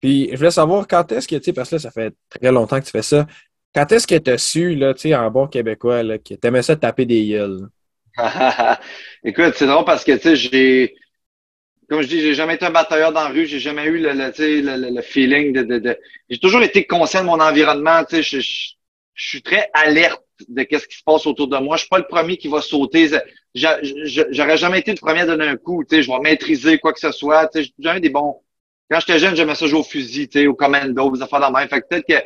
[0.02, 2.54] Puis, je voulais savoir quand est-ce que, tu sais, parce que là, ça fait très
[2.54, 3.28] longtemps que tu fais ça.
[3.76, 6.64] Quand est-ce que tu as su, là, tu en bon québécois, là, que tu aimais
[6.64, 7.68] ça taper des gueules?
[9.24, 10.96] Écoute, c'est drôle parce que, tu sais, j'ai,
[11.90, 14.12] comme je dis, j'ai jamais été un batailleur dans la rue, j'ai jamais eu le,
[14.14, 15.98] le, le, le feeling de, de, de...
[16.30, 20.64] j'ai toujours été conscient de mon environnement, tu sais, je, je, suis très alerte de
[20.64, 21.76] qu'est-ce qui se passe autour de moi.
[21.78, 23.10] Je suis pas le premier qui va sauter.
[23.56, 26.94] J'aurais jamais été le premier à donner un coup, tu sais, je vais maîtriser quoi
[26.94, 28.42] que ce soit, tu sais, j'ai jamais des bons.
[28.90, 31.46] Quand j'étais jeune, j'aimais ça jouer au fusil, tu sais, au commando, des affaires de
[31.46, 31.68] la main.
[31.68, 32.26] Fait que peut-être que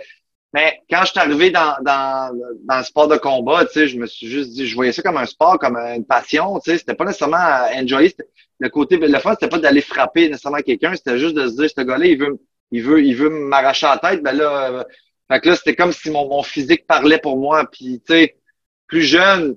[0.54, 3.98] mais quand je suis arrivé dans, dans, dans le sport de combat, tu sais, je
[3.98, 6.78] me suis juste dit, je voyais ça comme un sport, comme une passion, tu sais,
[6.78, 7.38] c'était pas nécessairement
[7.74, 8.14] enjoyer.
[8.60, 11.70] Le côté, le fun, c'était pas d'aller frapper nécessairement quelqu'un, c'était juste de se dire,
[11.70, 12.38] ce gars-là, il veut,
[12.72, 14.84] il veut, il veut m'arracher la tête, ben là, euh,
[15.32, 18.36] fait que là, c'était comme si mon, mon physique parlait pour moi, puis tu sais,
[18.88, 19.56] plus jeune,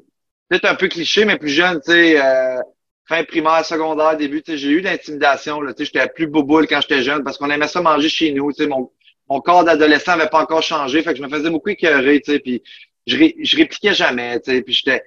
[0.48, 2.60] peut-être un peu cliché, mais plus jeune, tu sais, euh,
[3.06, 6.80] fin primaire, secondaire, début, tu sais, j'ai eu d'intimidation, tu sais, j'étais plus boboule quand
[6.80, 8.92] j'étais jeune, parce qu'on aimait ça manger chez nous, tu sais, mon
[9.28, 12.32] mon corps d'adolescent avait pas encore changé, fait que je me faisais beaucoup écœurer, tu
[12.32, 12.62] sais, puis
[13.06, 15.02] je, je répliquais jamais, tu sais, puis j'étais,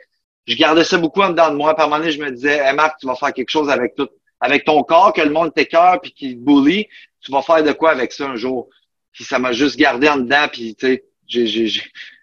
[0.47, 1.75] je gardais ça beaucoup en dedans de moi.
[1.75, 4.65] Par moment je me disais, hey Marc, tu vas faire quelque chose avec tout, avec
[4.65, 6.87] ton corps, que le monde t'écœure puis qui te bully,
[7.21, 8.69] tu vas faire de quoi avec ça un jour?
[9.11, 11.67] Puis ça m'a juste gardé en dedans, puis tu sais, j'ai,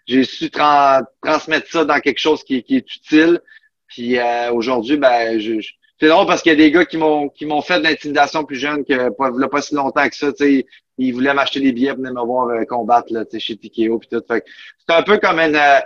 [0.07, 3.39] j'ai, su transmettre ça dans quelque chose qui, est utile.
[3.87, 5.61] Puis euh, aujourd'hui, ben, je,
[5.99, 8.43] c'est drôle parce qu'il y a des gars qui m'ont qui m'ont fait de l'intimidation
[8.43, 10.33] plus jeune que pas, pas si longtemps que ça.
[10.33, 10.65] Tu
[10.97, 13.99] sais, ils voulaient m'acheter des billets pour venir me voir euh, combattre là, chez Tikeo
[13.99, 14.23] puis tout.
[14.29, 15.79] C'est un peu comme une euh,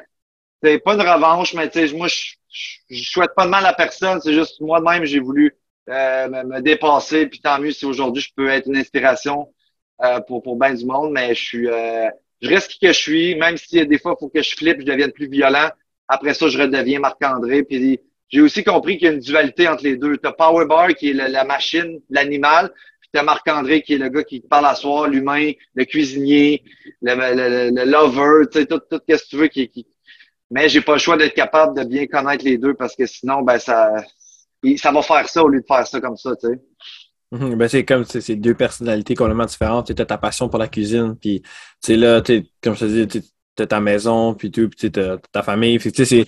[0.61, 4.19] c'est pas une revanche, mais moi je, souhaite pas de mal à personne.
[4.21, 5.55] C'est juste moi-même j'ai voulu
[5.89, 7.27] euh, me, dépasser.
[7.27, 9.53] Puis tant mieux si aujourd'hui je peux être une inspiration
[10.27, 11.11] pour pour bien du monde.
[11.11, 11.67] Mais je suis
[12.41, 14.81] je reste qui que je suis, même si des fois il faut que je flippe,
[14.81, 15.69] je devienne plus violent.
[16.07, 17.63] Après ça, je redeviens Marc-André.
[17.63, 20.17] Puis j'ai aussi compris qu'il y a une dualité entre les deux.
[20.17, 22.71] Tu as Powerbar qui est la machine, l'animal,
[23.11, 26.63] T'as Marc-André qui est le gars qui parle à soir, l'humain, le cuisinier,
[27.01, 29.87] le, le, le, lover, tu sais, tout, tout ce que tu veux qui, qui...
[30.51, 33.41] Mais j'ai pas le choix d'être capable de bien connaître les deux parce que sinon,
[33.41, 33.93] ben ça,
[34.77, 36.59] ça va faire ça au lieu de faire ça comme ça, tu sais.
[37.31, 37.55] Mhm.
[37.55, 39.93] ben, c'est comme c'est deux personnalités complètement différentes.
[39.93, 41.43] Tu as ta passion pour la cuisine, puis
[41.83, 43.21] tu là, es, comme je te dis,
[43.55, 45.77] tu as ta maison, puis puis tu ta famille.
[45.79, 46.25] tu sais,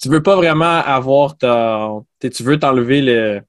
[0.00, 1.88] tu veux pas vraiment avoir ta.
[2.20, 3.40] Tu veux t'enlever le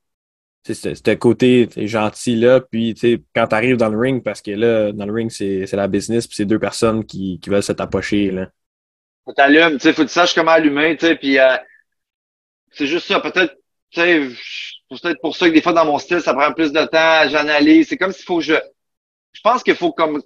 [0.66, 2.96] ce côté gentil là, puis
[3.36, 6.28] quand tu arrives dans le ring, parce que là, dans le ring, c'est la business,
[6.28, 8.32] puis c'est deux personnes qui, qui veulent se tapocher.
[8.32, 8.48] Là.
[9.26, 9.34] Faut
[9.80, 11.58] sais, faut que tu saches comment allumer, puis euh,
[12.72, 13.20] c'est juste ça.
[13.20, 13.56] Peut-être,
[13.94, 17.88] peut-être pour ça que des fois dans mon style, ça prend plus de temps, j'analyse.
[17.88, 18.56] C'est comme s'il faut que je.
[19.34, 20.22] Je pense qu'il faut comme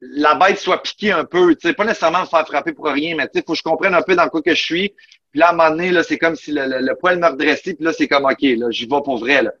[0.00, 3.14] la bête soit piquée un peu, tu sais, pas nécessairement me faire frapper pour rien,
[3.16, 4.94] mais sais, faut que je comprenne un peu dans quoi que je suis.
[5.30, 7.84] Puis là, à un moment donné, c'est comme si le, le, poil me redressait, puis
[7.84, 9.42] là, c'est comme OK, là, j'y vais pour vrai.
[9.42, 9.52] Là.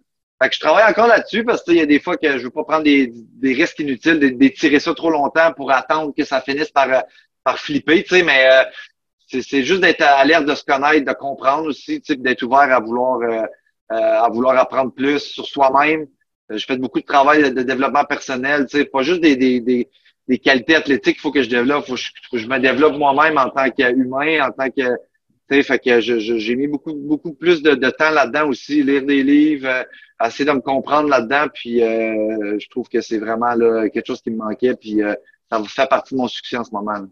[0.42, 2.44] Fait que je travaille encore là-dessus parce que il y a des fois que je
[2.44, 6.40] veux pas prendre des, des risques inutiles, d'étirer ça trop longtemps pour attendre que ça
[6.40, 6.88] finisse par,
[7.44, 8.64] par flipper, tu sais, mais euh,
[9.42, 12.72] c'est juste d'être à l'air de se connaître, de comprendre aussi, tu sais, d'être ouvert
[12.72, 13.44] à vouloir euh,
[13.92, 16.06] euh, à vouloir apprendre plus sur soi-même.
[16.48, 19.88] Je fais beaucoup de travail de, développement personnel, tu sais, pas juste des, des, des,
[20.26, 22.96] des qualités athlétiques qu'il faut que je développe, faut je, faut que je me développe
[22.96, 24.96] moi-même en tant qu'humain, en tant que
[25.62, 30.26] fait que j'ai mis beaucoup, beaucoup plus de, temps là-dedans aussi, lire des livres, euh,
[30.26, 34.22] essayer de me comprendre là-dedans, puis euh, je trouve que c'est vraiment là, quelque chose
[34.22, 35.14] qui me manquait, puis euh,
[35.50, 37.06] ça fait partie de mon succès en ce moment.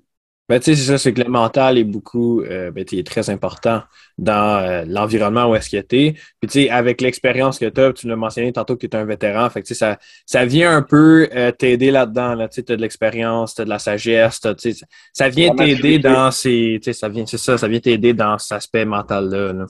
[0.48, 3.28] Ben, tu sais, c'est ça, c'est que le mental est beaucoup, euh, ben, est très
[3.28, 3.82] important
[4.16, 6.12] dans euh, l'environnement où est-ce que tu es.
[6.12, 8.98] Puis, tu sais, avec l'expérience que tu as, tu l'as mentionné tantôt que tu es
[8.98, 12.48] un vétéran, fait que, tu sais, ça, ça vient un peu euh, t'aider là-dedans, là,
[12.48, 16.30] tu as de l'expérience, tu as de la sagesse, tu sais, ça vient t'aider dans
[16.30, 19.52] ces, tu sais, ça vient, c'est ça, ça vient t'aider dans cet aspect mental-là.
[19.52, 19.66] Là.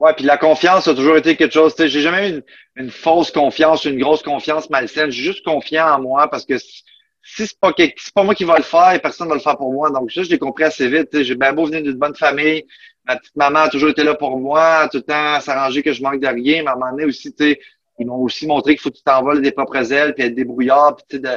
[0.00, 2.42] Ouais, puis la confiance a toujours été quelque chose, tu sais, j'ai jamais eu une,
[2.86, 6.54] une, fausse confiance, une grosse confiance malsaine, j'ai juste confiant en moi parce que
[7.26, 9.90] si c'est pas pas moi qui va le faire, personne va le faire pour moi.
[9.90, 11.22] Donc ça, je l'ai compris assez vite.
[11.22, 12.64] J'ai bien beau venir d'une bonne famille.
[13.04, 16.02] Ma petite maman a toujours été là pour moi, tout le temps s'arranger que je
[16.02, 16.62] manque de rien.
[16.62, 17.34] Mais à un aussi,
[17.98, 20.96] ils m'ont aussi montré qu'il faut que tu t'envoles des propres ailes, puis être débrouillard,
[20.96, 21.30] puis de.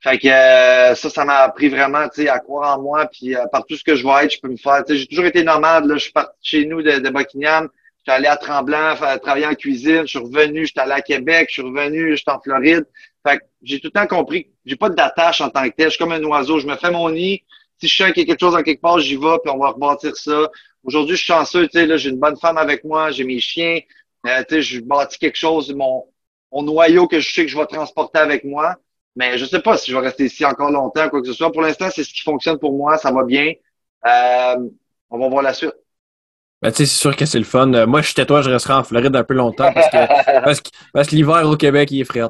[0.00, 3.64] Fait que euh, ça, ça m'a appris vraiment, à croire en moi, puis euh, par
[3.64, 4.82] tout ce que je vais être, je peux me faire.
[4.88, 5.86] J'ai toujours été nomade.
[5.86, 7.68] Là, je suis parti chez nous de, de Buckingham.
[8.04, 10.02] J'étais allé à Tremblant, travailler en cuisine.
[10.02, 11.46] Je suis revenu, j'étais allé à Québec.
[11.48, 12.84] Je suis revenu, j'étais en Floride.
[13.26, 15.86] Fait que j'ai tout le temps compris que j'ai pas d'attache en tant que tel.
[15.86, 16.58] Je suis comme un oiseau.
[16.58, 17.42] Je me fais mon nid.
[17.78, 19.58] Si je sens qu'il y a quelque chose en quelque part, j'y vais, puis on
[19.58, 20.50] va rebâtir ça.
[20.84, 23.40] Aujourd'hui, je suis chanceux, tu sais, là, j'ai une bonne femme avec moi, j'ai mes
[23.40, 23.80] chiens.
[24.26, 26.04] Euh, tu sais, je bâtis quelque chose, mon,
[26.52, 28.76] mon noyau que je sais que je vais transporter avec moi.
[29.14, 31.52] Mais je sais pas si je vais rester ici encore longtemps, quoi que ce soit.
[31.52, 33.52] Pour l'instant, c'est ce qui fonctionne pour moi, ça va bien.
[34.06, 34.56] Euh,
[35.10, 35.74] on va voir la suite.
[36.62, 37.72] Ben, tu sais, c'est sûr que c'est le fun.
[37.74, 40.60] Euh, moi, je suis toi, je resterai en Floride un peu longtemps parce que, parce
[40.60, 42.22] que, parce que l'hiver au Québec, il est frais.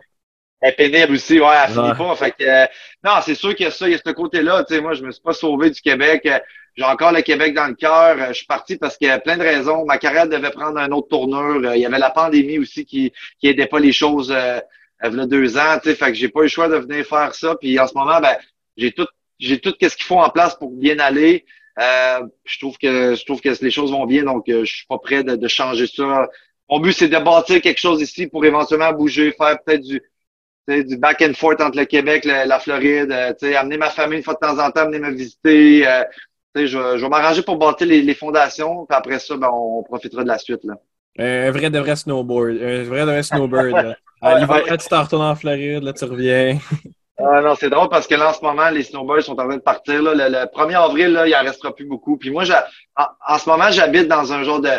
[0.63, 2.15] Elle est pénible aussi, ouais, elle finit pas.
[2.17, 2.67] Fait que, euh,
[3.05, 4.65] non, c'est sûr qu'il y a ça, il y a ce côté-là.
[4.65, 6.23] Tu sais, moi, je me suis pas sauvé du Québec.
[6.25, 6.39] Euh,
[6.77, 8.17] j'ai encore le Québec dans le cœur.
[8.29, 9.85] Je suis parti parce qu'il y a plein de raisons.
[9.85, 11.75] Ma carrière devait prendre un autre tournure.
[11.75, 14.61] Il y avait la pandémie aussi qui, qui aidait pas les choses euh,
[15.05, 15.79] il y a deux ans.
[15.83, 17.57] Tu sais, fait que j'ai pas eu le choix de venir faire ça.
[17.57, 18.37] Puis en ce moment, ben,
[18.77, 19.07] j'ai tout,
[19.39, 21.45] j'ai tout ce qu'il faut en place pour bien aller.
[21.79, 24.99] Euh, je trouve que je trouve que les choses vont bien, donc je suis pas
[24.99, 26.29] prêt de, de changer ça.
[26.69, 30.03] Mon but, c'est de bâtir quelque chose ici pour éventuellement bouger, faire peut-être du
[30.69, 34.25] du back and forth entre le Québec, la, la Floride, euh, amener ma famille une
[34.25, 35.87] fois de temps en temps, venir me visiter.
[35.87, 36.05] Euh,
[36.55, 40.23] je, je vais m'arranger pour bâtir les, les, fondations, puis après ça, ben, on profitera
[40.23, 40.63] de la suite.
[40.65, 40.75] Là.
[41.19, 43.73] Un vrai de vrai snowboard, un vrai de vrai snowbird.
[43.73, 43.97] là.
[44.39, 46.59] L'hiver, là, tu t'en retournes en Floride, là, tu reviens.
[47.25, 49.57] Ah non, c'est drôle parce que là, en ce moment, les snowbirds sont en train
[49.57, 50.03] de partir.
[50.03, 50.15] Là.
[50.15, 52.17] Le, 1er avril, là, il en restera plus beaucoup.
[52.17, 52.45] Puis moi,
[52.97, 54.71] en, en, ce moment, j'habite dans un genre de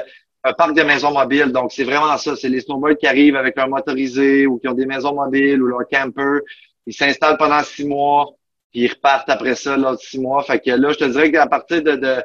[0.43, 1.51] un parc de maisons mobiles.
[1.51, 2.35] Donc, c'est vraiment ça.
[2.35, 5.67] C'est les snowbirds qui arrivent avec leur motorisé ou qui ont des maisons mobiles ou
[5.67, 6.39] leur camper.
[6.85, 8.27] Ils s'installent pendant six mois,
[8.71, 10.43] puis ils repartent après ça, l'autre six mois.
[10.43, 12.23] Fait que là, je te dirais qu'à partir de, de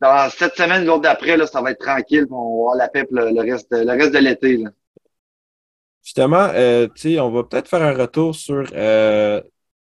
[0.00, 3.30] dans cette semaine, l'autre d'après, ça va être tranquille, on va avoir la paix le,
[3.30, 4.64] le, reste, le reste de l'été.
[6.06, 6.86] Justement, euh,
[7.18, 9.40] on va peut-être faire un retour sur euh,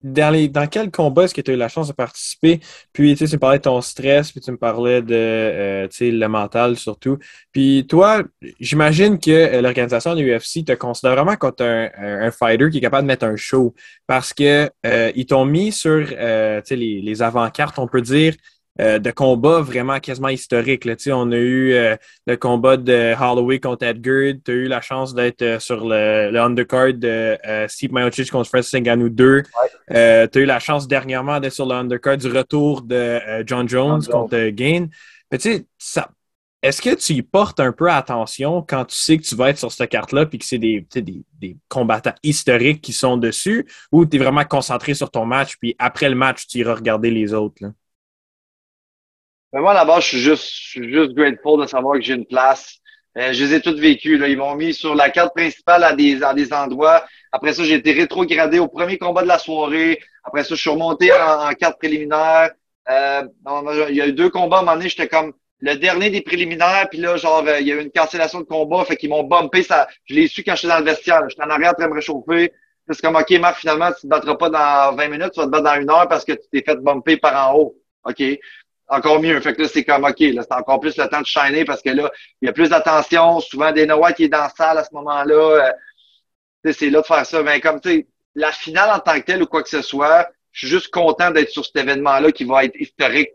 [0.02, 2.60] dans, les, dans quel combat est-ce que tu as eu la chance de participer?
[2.94, 6.10] Puis, tu me parlais de ton stress, puis tu me parlais de, euh, tu sais,
[6.10, 7.18] le mental surtout.
[7.52, 8.22] Puis, toi,
[8.58, 12.80] j'imagine que euh, l'organisation de l'UFC te considère vraiment comme un, un, fighter qui est
[12.80, 13.74] capable de mettre un show
[14.06, 18.34] parce que euh, ils t'ont mis sur, tu sais, les, les avant-cartes, on peut dire,
[18.78, 20.84] euh, de combats vraiment quasiment historiques.
[20.84, 20.94] Là.
[21.12, 24.34] On a eu euh, le combat de Holloway contre Edgar.
[24.44, 28.50] Tu as eu la chance d'être euh, sur le, le, undercard de Steve Miocic contre
[28.50, 29.42] Francis Ngannou 2.
[29.42, 34.04] tu as eu la chance dernièrement d'être sur le undercard du retour de John Jones
[34.04, 34.88] contre Gain.
[35.30, 39.58] est-ce que tu y portes un peu attention quand tu sais que tu vas être
[39.58, 44.04] sur cette carte-là puis que c'est des, des, des, combattants historiques qui sont dessus ou
[44.04, 47.32] tu es vraiment concentré sur ton match puis après le match, tu iras regarder les
[47.32, 47.62] autres?
[47.62, 47.70] Là?
[49.52, 52.26] Mais moi, là-bas, je suis juste, je suis juste grateful de savoir que j'ai une
[52.26, 52.78] place.
[53.16, 54.18] Euh, je les ai toutes vécues.
[54.18, 54.28] Là.
[54.28, 57.04] Ils m'ont mis sur la carte principale à des, à des endroits.
[57.32, 60.00] Après ça, j'ai été rétrogradé au premier combat de la soirée.
[60.24, 62.50] Après ça, je suis remonté en, carte préliminaire.
[62.90, 63.22] Euh,
[63.88, 66.20] il y a eu deux combats à un moment donné, j'étais comme le dernier des
[66.20, 69.08] préliminaires, puis là, genre, euh, il y a eu une cancellation de combat, fait qu'ils
[69.08, 69.62] m'ont bumpé.
[69.62, 71.22] Ça, je l'ai su quand j'étais dans le vestiaire.
[71.28, 72.52] J'étais en arrière en me réchauffer.
[72.88, 75.50] C'est comme, OK, Marc, finalement, tu te battras pas dans 20 minutes, tu vas te
[75.50, 77.74] battre dans une heure parce que tu t'es fait bumper par en haut.
[78.04, 78.22] OK.
[78.88, 79.40] Encore mieux.
[79.40, 81.82] Fait que là, c'est comme, OK, là, c'est encore plus le temps de shiner parce
[81.82, 82.10] que là,
[82.40, 83.40] il y a plus d'attention.
[83.40, 85.34] Souvent, des Noah qui est dans la salle à ce moment-là.
[86.64, 87.42] Euh, c'est là de faire ça.
[87.42, 90.28] Mais comme, tu sais, la finale en tant que telle ou quoi que ce soit,
[90.52, 93.30] je suis juste content d'être sur cet événement-là qui va être historique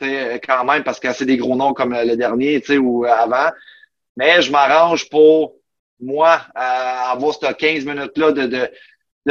[0.00, 3.50] quand même parce que c'est des gros noms comme le dernier ou avant.
[4.16, 5.56] Mais je m'arrange pour
[6.00, 8.70] moi avoir ces 15 minutes-là de, de,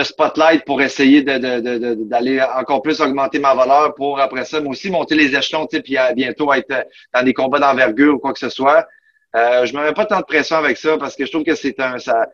[0.03, 4.89] spotlight pour essayer d'aller de, encore plus augmenter ma valeur pour après ça, moi aussi
[4.89, 8.87] monter les échelons, puis bientôt être dans des combats d'envergure ou quoi que ce soit.
[9.35, 11.55] Euh, je me mets pas tant de pression avec ça parce que je trouve que
[11.55, 12.27] c'est un ça,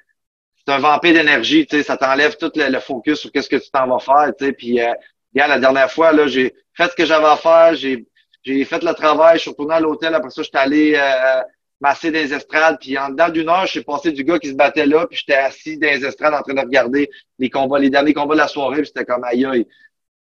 [0.56, 3.70] c'est un vampire d'énergie, tu sais, ça t'enlève tout le, focus sur qu'est-ce que tu
[3.70, 4.94] t'en vas faire, tu sais, puis euh,
[5.34, 8.06] la dernière fois là, j'ai fait ce que j'avais à faire, j'ai
[8.44, 11.42] j'ai fait le travail, je suis retourné à l'hôtel, après ça, j'étais allé euh,
[11.82, 14.54] masser des estrades, puis en dedans d'une heure, je suis passé du gars qui se
[14.54, 17.90] battait là, puis j'étais assis dans les estrades en train de regarder les combats, les
[17.90, 19.68] derniers combats de la soirée, puis c'était comme aïe aïe.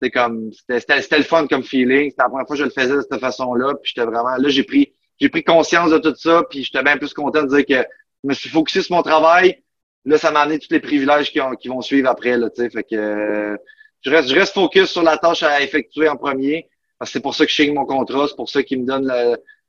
[0.02, 2.10] C'était comme c'était, le fun comme feeling.
[2.10, 4.48] C'était la première fois que je le faisais de cette façon-là, puis j'étais vraiment là,
[4.48, 7.64] j'ai pris j'ai pris conscience de tout ça, puis j'étais bien plus content de dire
[7.64, 7.88] que
[8.24, 9.62] je me suis focusé sur mon travail.
[10.04, 12.48] Là, ça m'a amené tous les privilèges qui, qui vont suivre après, là.
[12.56, 13.56] Fait que
[14.02, 16.68] je reste, je reste focus sur la tâche à effectuer en premier
[17.06, 19.06] c'est pour ça que je signe mon contrat, c'est pour ça qu'ils me donnent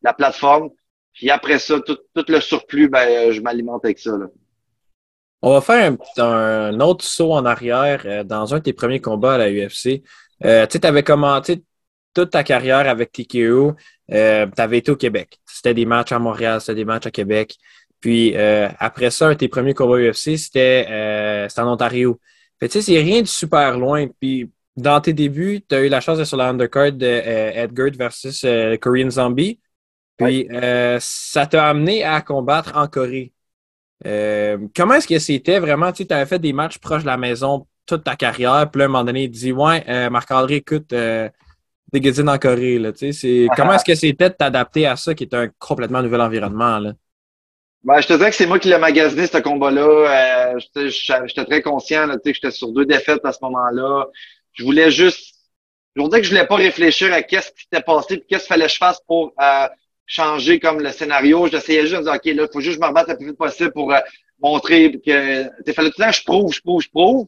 [0.02, 0.70] la, plateforme.
[1.16, 1.98] Puis après ça, tout,
[2.28, 4.12] le surplus, ben, je m'alimente avec ça.
[5.42, 9.36] On va faire un, autre saut en arrière euh, dans un de tes premiers combats
[9.36, 10.04] à la UFC.
[10.44, 11.64] Euh, tu avais commenté
[12.14, 13.76] toute ta carrière avec TKO.
[14.12, 15.40] Euh, tu avais été au Québec.
[15.46, 17.56] C'était des matchs à Montréal, c'était des matchs à Québec.
[18.00, 22.20] Puis après ça, un de tes premiers combats UFC, c'était en Ontario.
[22.62, 24.06] Tu sais, c'est rien de super loin.
[24.20, 27.64] Puis dans tes débuts, tu as eu la chance d'être sur la undercard de euh,
[27.64, 29.60] Edgar versus euh, Korean Zombie.
[30.18, 33.34] Puis euh, ça t'a amené à combattre en Corée.
[34.04, 35.92] comment est-ce que c'était vraiment?
[35.92, 38.88] Tu avais fait des matchs proches de la maison toute ta carrière, puis là, à
[38.88, 42.80] un moment donné, il dit Ouais, Marc-André, écoute, des Gazines en Corée.
[42.80, 46.22] Là, c'est, comment est-ce que c'était de t'adapter à ça qui est un complètement nouvel
[46.22, 46.80] environnement?
[46.80, 46.94] Là?
[47.84, 50.58] Ben, je te dirais que c'est moi qui l'ai magasiné, ce combat-là.
[50.58, 54.08] j'étais, très conscient là, que j'étais sur deux défaites à ce moment-là
[54.56, 55.36] je voulais juste,
[55.96, 58.54] je voulais que je voulais pas réfléchir à qu'est-ce qui s'était passé puis qu'est-ce qu'il
[58.54, 59.68] fallait que je fasse pour euh,
[60.06, 61.48] changer comme le scénario.
[61.48, 63.38] J'essayais juste de dire, OK, là, il faut juste je me rebatte le plus vite
[63.38, 64.00] possible pour euh,
[64.40, 67.28] montrer que, il fallait tout le temps je prouve, je prouve, je prouve.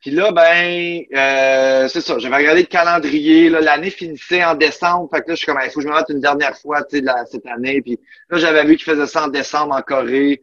[0.00, 2.18] Puis là, ben, euh, c'est ça.
[2.18, 3.48] J'avais regardé le calendrier.
[3.48, 5.08] L'année finissait en décembre.
[5.10, 6.84] Fait que là, je suis comme, il faut que je me mette une dernière fois,
[6.84, 7.80] tu sais, cette année.
[7.80, 7.98] Puis
[8.28, 10.42] là, j'avais vu qu'il faisait ça en décembre en Corée.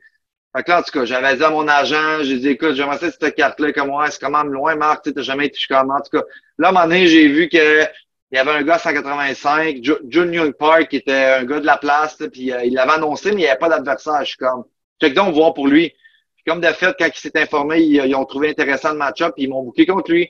[0.56, 2.98] Fait que là, en tout cas, j'avais dit à mon agent, j'ai dit, écoute, j'aimerais
[2.98, 6.02] cette carte-là, comme moi, c'est quand même loin, Marc, tu n'as jamais été jusqu'à En
[6.02, 6.24] tout cas,
[6.58, 7.86] là, à un moment donné, j'ai vu que
[8.32, 11.66] il y avait un gars à 185, Jun Young Park, qui était un gars de
[11.66, 14.20] la place, puis euh, il l'avait annoncé, mais il n'y avait pas d'adversaire.
[14.22, 14.64] Je suis comme,
[15.02, 15.90] check donc voir pour lui.
[15.90, 19.50] Puis comme de fait, quand il s'est informé, ils, ont trouvé intéressant le match-up, ils
[19.50, 20.30] m'ont booké contre lui.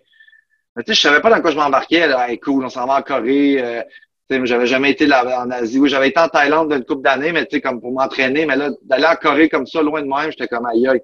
[0.76, 2.08] Mais tu sais, je savais pas dans quoi je m'embarquais.
[2.08, 3.62] Là, cool, on s'en va en Corée.
[3.62, 3.84] Euh,
[4.46, 5.78] j'avais jamais été là en Asie.
[5.78, 8.46] Oui, j'avais été en Thaïlande une couple d'années, mais tu sais, comme pour m'entraîner.
[8.48, 11.02] Mais là, d'aller en Corée comme ça, loin de moi, j'étais comme aïe aïe.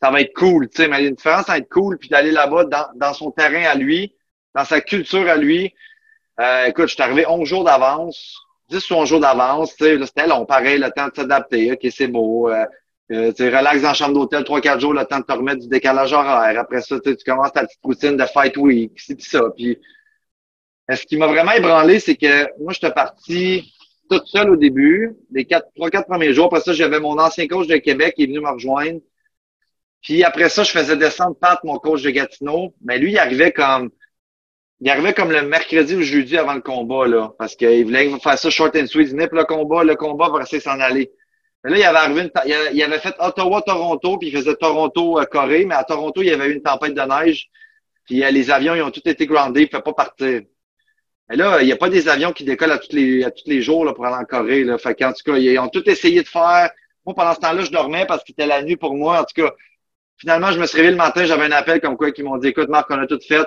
[0.00, 1.98] Ça va être cool, tu sais, mais il y a une différence à être cool
[1.98, 4.14] puis d'aller là-bas dans son terrain à lui,
[4.54, 5.74] dans sa culture à lui.
[6.40, 10.44] Euh, écoute, je suis arrivé 11 jours d'avance, 10 ou 11 jours d'avance, c'était long,
[10.46, 12.50] pareil, le temps de s'adapter, ok, c'est beau.
[12.50, 12.64] Euh,
[13.12, 15.68] euh, tu relax dans la chambre d'hôtel 3-4 jours, le temps de te remettre du
[15.68, 16.58] décalage horaire.
[16.58, 19.42] Après ça, tu commences ta petite routine de fight week, c'est ça.
[19.54, 19.78] Puis
[20.88, 23.72] ce qui m'a vraiment ébranlé, c'est que moi, j'étais parti
[24.10, 26.46] toute seule au début, les quatre, trois, quatre premiers jours.
[26.46, 29.00] Après ça, j'avais mon ancien coach de Québec qui est venu me rejoindre.
[30.02, 32.74] Puis après ça, je faisais descendre Pat, mon coach de Gatineau.
[32.84, 33.90] Mais lui, il arrivait comme
[34.84, 37.32] il arrivait comme le mercredi ou jeudi avant le combat, là.
[37.38, 39.16] Parce qu'il voulait faire ça short and sweet.
[39.16, 41.10] Pour le combat, le combat va essayer s'en aller.
[41.64, 42.30] Mais là, il avait arrivé une
[42.74, 46.56] il avait fait Ottawa-Toronto, puis il faisait Toronto-Corée, mais à Toronto, il y avait eu
[46.56, 47.48] une tempête de neige.
[48.04, 50.42] Puis euh, les avions, ils ont tous été groundés, il ne pas partir.
[51.30, 53.44] Mais là, il n'y a pas des avions qui décollent à tous les, à tous
[53.48, 54.64] les jours là, pour aller en Corée.
[54.64, 54.76] Là.
[54.76, 56.70] Fait qu'en tout cas, ils ont tout essayé de faire.
[57.06, 59.22] Moi, pendant ce temps-là, je dormais parce que c'était la nuit pour moi.
[59.22, 59.54] En tout cas,
[60.18, 62.48] finalement, je me suis réveillé le matin, j'avais un appel comme quoi qui m'ont dit
[62.48, 63.46] Écoute, Marc, on a tout fait.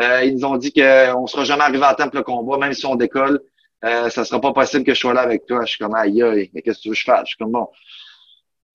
[0.00, 2.58] Euh, ils nous ont dit qu'on ne sera jamais arrivé à temps pour le combat,
[2.58, 3.40] même si on décolle.
[3.84, 5.64] Euh, ça sera pas possible que je sois là avec toi.
[5.64, 7.22] Je suis comme aïe, aïe, mais qu'est-ce que tu veux que je fasse?
[7.24, 7.68] Je suis comme bon.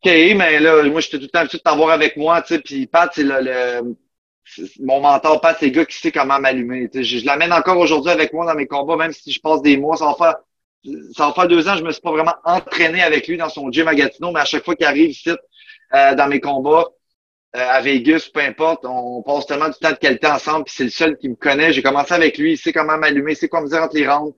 [0.02, 2.60] OK, mais là, moi, j'étais tout le temps habitué de t'avoir avec moi, tu sais,
[2.62, 3.96] puis Pat, c'est le, le
[4.80, 6.90] mon mentor, pas c'est le gars qui sait comment m'allumer.
[6.94, 9.78] Je, je l'amène encore aujourd'hui avec moi dans mes combats, même si je passe des
[9.78, 9.98] mois.
[9.98, 10.36] Ça va faire,
[11.16, 13.72] ça va faire deux ans, je me suis pas vraiment entraîné avec lui dans son
[13.72, 15.30] gym à mais à chaque fois qu'il arrive ici,
[15.94, 16.86] euh, dans mes combats,
[17.54, 20.90] à Vegas, peu importe, on passe tellement du temps de qualité ensemble, puis c'est le
[20.90, 21.74] seul qui me connaît.
[21.74, 24.08] J'ai commencé avec lui, il sait comment m'allumer, il sait quoi me dire entre les
[24.08, 24.36] rounds.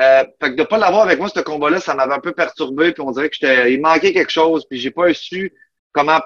[0.00, 2.92] Euh, fait que de pas l'avoir avec moi, ce combat-là, ça m'avait un peu perturbé,
[2.92, 5.52] puis on dirait que j'étais, il manquait quelque chose, puis j'ai pas su
[5.92, 6.20] comment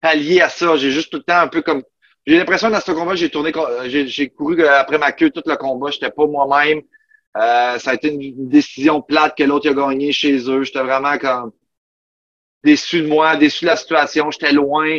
[0.00, 0.76] pallier à ça.
[0.76, 1.82] J'ai juste tout le temps un peu comme,
[2.26, 3.52] j'ai l'impression dans ce combat, j'ai tourné,
[3.86, 6.82] j'ai couru après ma queue tout le combat, j'étais pas moi-même.
[7.36, 10.64] Euh, ça a été une, décision plate que l'autre a gagné chez eux.
[10.64, 11.52] J'étais vraiment comme
[12.64, 14.30] déçu de moi, déçu de la situation.
[14.30, 14.98] J'étais loin.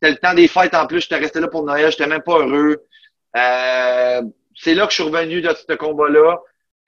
[0.00, 1.00] C'était le temps des fêtes en plus.
[1.00, 1.90] J'étais resté là pour Noël.
[1.90, 2.84] J'étais même pas heureux.
[3.36, 4.22] Euh,
[4.54, 6.38] c'est là que je suis revenu de ce combat-là.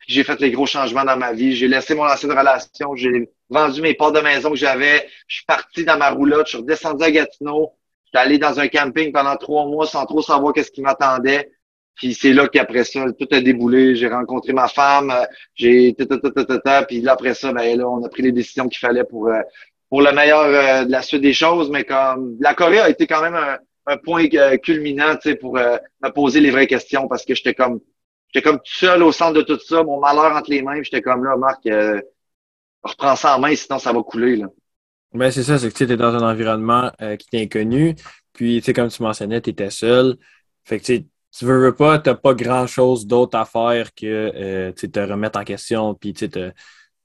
[0.06, 1.54] J'ai fait les gros changements dans ma vie.
[1.54, 2.94] J'ai laissé mon ancienne relation.
[2.94, 5.08] J'ai vendu mes parts de maison que j'avais.
[5.26, 6.46] Je suis parti dans ma roulotte.
[6.46, 7.74] Je suis redescendu à Gatineau.
[8.06, 11.50] J'étais allé dans un camping pendant trois mois sans trop savoir qu'est-ce qui m'attendait.
[11.98, 13.96] Puis c'est là qu'après ça, tout a déboulé.
[13.96, 15.12] J'ai rencontré ma femme,
[15.54, 19.28] j'ai puis là après ça, ben là, on a pris les décisions qu'il fallait pour
[19.28, 19.40] euh,
[19.88, 21.70] pour le meilleur euh, de la suite des choses.
[21.70, 26.08] Mais comme la Corée a été quand même un, un point euh, culminant, pour me
[26.10, 27.80] poser les vraies questions parce que j'étais comme
[28.32, 30.82] j'étais comme tout seul au centre de tout ça, mon malheur entre les mains.
[30.82, 31.66] J'étais comme là, Marc,
[32.82, 34.46] reprends ça en main, sinon ça va couler là.
[35.14, 37.94] Ben c'est ça, c'est que tu étais dans un environnement qui t'est inconnu.
[38.38, 40.16] Puis, comme tu mentionnais, tu étais seul.
[40.62, 44.72] Fait que, tu veux, veux pas, tu n'as pas grand-chose d'autre à faire que euh,
[44.72, 46.52] te remettre en question, puis te,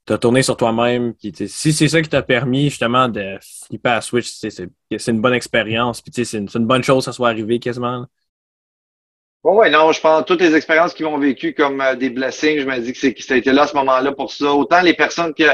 [0.06, 1.14] te tourner sur toi-même.
[1.46, 6.02] Si c'est ça qui t'a permis justement de flipper à Switch, c'est une bonne expérience.
[6.12, 8.06] C'est une, bonne chose que ça soit arrivé quasiment.
[9.42, 12.60] Oui, ouais, non, je pense toutes les expériences qu'ils ont vécues comme euh, des blessings,
[12.60, 14.54] je me dis que, que ça a été là à ce moment-là pour ça.
[14.54, 15.44] Autant les personnes qui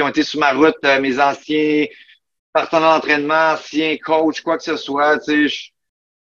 [0.00, 1.86] ont été sous ma route, euh, mes anciens
[2.52, 5.70] partenaires d'entraînement, anciens coachs, quoi que ce soit, tu sais,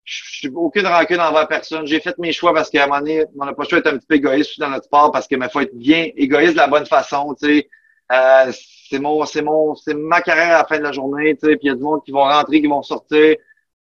[0.06, 1.86] je suis aucune rancune envers personne.
[1.86, 3.92] J'ai fait mes choix parce qu'à un moment donné, on n'a pas le choix d'être
[3.92, 6.68] un petit peu égoïste dans notre sport parce qu'il faut être bien égoïste de la
[6.68, 7.68] bonne façon, tu sais.
[8.12, 8.52] Euh,
[8.88, 11.56] c'est mon, c'est mon, c'est ma carrière à la fin de la journée, tu sais.
[11.56, 13.36] Puis il y a du monde qui vont rentrer, qui vont sortir,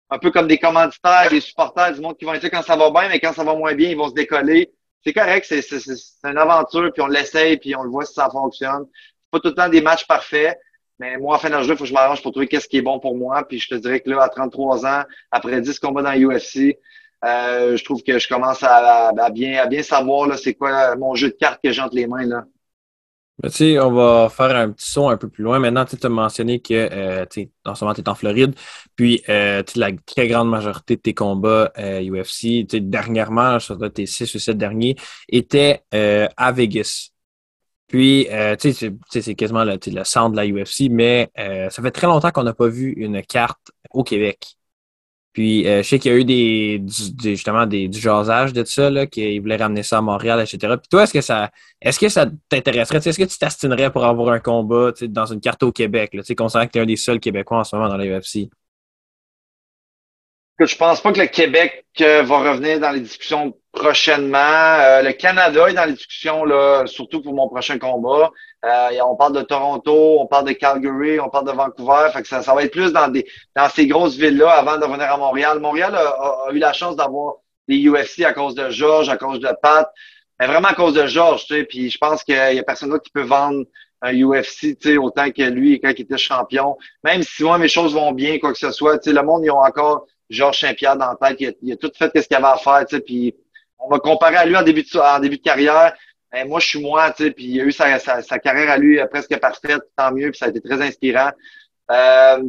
[0.08, 2.90] un peu comme des commanditaires, des supporters, du monde qui vont être quand ça va
[2.90, 4.72] bien, mais quand ça va moins bien, ils vont se décoller.
[5.04, 5.94] C'est correct, c'est, c'est, c'est
[6.24, 8.86] une aventure, puis on l'essaye, puis on le voit si ça fonctionne.
[8.94, 10.58] C'est pas tout le temps des matchs parfaits,
[10.98, 12.82] mais moi, en fin de il faut que je m'arrange pour trouver qu'est-ce qui est
[12.82, 13.44] bon pour moi.
[13.48, 16.78] Puis je te dirais que là, à 33 ans, après 10 combats dans l'UFC,
[17.24, 21.14] euh, je trouve que je commence à, bien, à bien savoir là, c'est quoi mon
[21.14, 22.26] jeu de cartes que j'ai entre les mains.
[22.26, 22.44] Là.
[23.48, 25.58] sais, on va faire un petit son un peu plus loin.
[25.58, 27.24] Maintenant, tu as mentionné que euh,
[27.64, 28.54] en ce moment, tu es en Floride.
[28.94, 34.34] Puis, euh, la très grande majorité de tes combats euh, UFC, dernièrement, sur tes 6
[34.34, 34.96] ou 7 derniers,
[35.28, 37.13] étaient euh, à Vegas.
[37.88, 41.90] Puis, euh, tu sais, c'est quasiment le, centre de la UFC, mais euh, ça fait
[41.90, 44.56] très longtemps qu'on n'a pas vu une carte au Québec.
[45.32, 46.82] Puis, euh, je sais qu'il y a eu des,
[47.22, 50.76] justement des, du jasage de ça, qu'ils voulaient ramener ça à Montréal, etc.
[50.76, 52.98] Puis toi, est-ce que ça est-ce que ça t'intéresserait?
[52.98, 56.66] Est-ce que tu t'astinerais pour avoir un combat dans une carte au Québec, là, considérant
[56.66, 58.48] que tu es un des seuls Québécois en ce moment dans la UFC?
[60.60, 64.38] Je pense pas que le Québec va revenir dans les discussions prochainement.
[64.38, 68.30] Euh, le Canada est dans les discussions, là, surtout pour mon prochain combat.
[68.64, 72.08] Euh, on parle de Toronto, on parle de Calgary, on parle de Vancouver.
[72.12, 74.84] Fait que ça, ça va être plus dans, des, dans ces grosses villes-là avant de
[74.84, 75.58] revenir à Montréal.
[75.58, 77.34] Montréal a, eu la chance d'avoir
[77.68, 79.90] des UFC à cause de Georges, à cause de Pat,
[80.40, 81.44] mais vraiment à cause de Georges.
[81.46, 83.64] Tu sais, puis je pense qu'il y a personne d'autre qui peut vendre
[84.02, 86.76] un UFC, tu sais, autant que lui quand il était champion.
[87.02, 89.42] Même si moi mes choses vont bien, quoi que ce soit, tu sais, le monde
[89.44, 91.40] ils ont encore Georges Saint-Pierre dans la tête.
[91.40, 93.34] Il a, il a tout fait ce qu'il avait à faire, tu sais, puis
[93.78, 95.94] on va comparer à lui en début de, carrière.
[96.32, 97.98] Ben, moi, je suis moi, tu sais, puis il a eu sa,
[98.38, 101.30] carrière à lui presque parfaite, tant mieux, puis ça a été très inspirant.
[101.90, 102.42] Euh,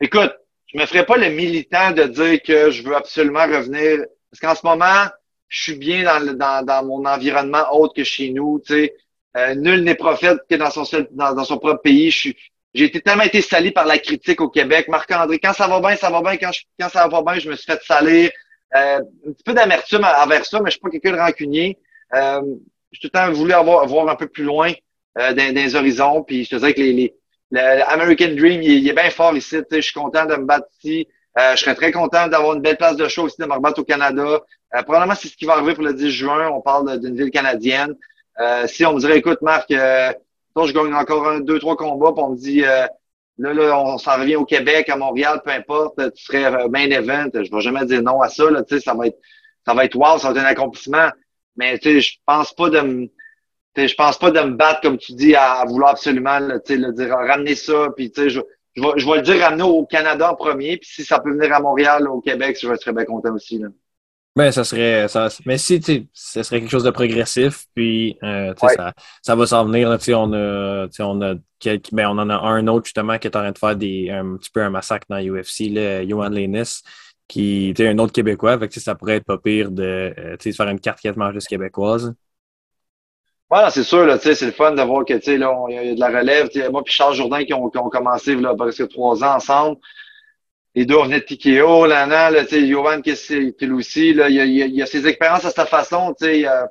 [0.00, 0.32] écoute,
[0.66, 4.60] je me ferai pas le militant de dire que je veux absolument revenir, parce qu'en
[4.60, 5.10] ce moment,
[5.48, 8.94] je suis bien dans, mon environnement autre que chez nous, tu sais.
[9.36, 12.10] Euh, nul n'est prophète que dans son propre pays.
[12.76, 14.88] J'ai été tellement été sali par la critique au Québec.
[14.88, 16.36] Marc-André, quand ça va bien, ça va bien.
[16.36, 18.30] Quand, je, quand ça va bien, je me suis fait salir.
[18.74, 21.78] Euh, un petit peu d'amertume envers ça, mais je suis pas quelqu'un de rancunier.
[22.14, 22.40] Euh,
[22.92, 24.72] j'ai tout le temps voulu avoir, voir un peu plus loin
[25.18, 26.22] euh, horizons.
[26.22, 27.14] Puis je te dirais que les, les
[27.50, 29.56] l'American Dream, il, est bien fort ici.
[29.70, 31.06] Je suis content de me battre ici.
[31.38, 33.80] Euh, je serais très content d'avoir une belle place de show aussi, de me rebattre
[33.80, 34.40] au Canada.
[34.74, 36.48] Euh, probablement, c'est ce qui va arriver pour le 10 juin.
[36.48, 37.94] On parle d'une ville canadienne.
[38.40, 40.12] Euh, si on me dirait, écoute, Marc, euh,
[40.54, 42.62] toi, je gagne encore un, deux, trois combats, puis on me dit,
[43.38, 47.28] là, là, on s'en revient au Québec, à Montréal, peu importe, tu serais main event.
[47.34, 48.50] Je vais jamais dire non à ça.
[48.50, 49.18] Là, ça va être,
[49.66, 51.08] ça va être wow, ça va être un accomplissement.
[51.56, 53.08] Mais tu sais, je pense pas de me.
[53.76, 57.08] Je pense pas de me battre, comme tu dis, à, vouloir absolument là, le dire,
[57.10, 57.88] ramener ça.
[57.94, 58.40] Puis, je, je,
[58.82, 60.78] vais, je vais le dire ramener au Canada en premier.
[60.78, 63.58] Puis si ça peut venir à Montréal, au Québec, je serais bien content aussi.
[63.58, 63.68] Là.
[64.36, 65.08] Ben, ça serait.
[65.08, 69.46] Ça, mais si, tu ce serait quelque chose de progressif, puis euh, ça, ça va
[69.46, 69.88] s'en venir.
[69.88, 73.36] Là, on, a, on, a quelques, ben, on en a un autre justement qui est
[73.36, 76.82] en train de faire des, un petit peu un massacre dans l'UFC, Johan Lenis,
[77.26, 78.58] qui était un autre Québécois.
[78.58, 82.14] Fait que, ça pourrait être pas pire de euh, faire une carte quasiment juste québécoise.
[83.48, 85.20] Voilà, c'est sûr, là, c'est le fun de voir que là,
[85.70, 86.50] il y a de la relève.
[86.70, 89.78] Moi puis Charles Jourdain qui ont, qui ont commencé là, presque trois ans ensemble.
[90.76, 93.00] Les deux, on venait de Tikeo, Lana, là, Johan
[93.72, 96.36] aussi, là, il y a, il y a ses expériences à sa façon, tu sais.
[96.36, 96.70] Il y, a,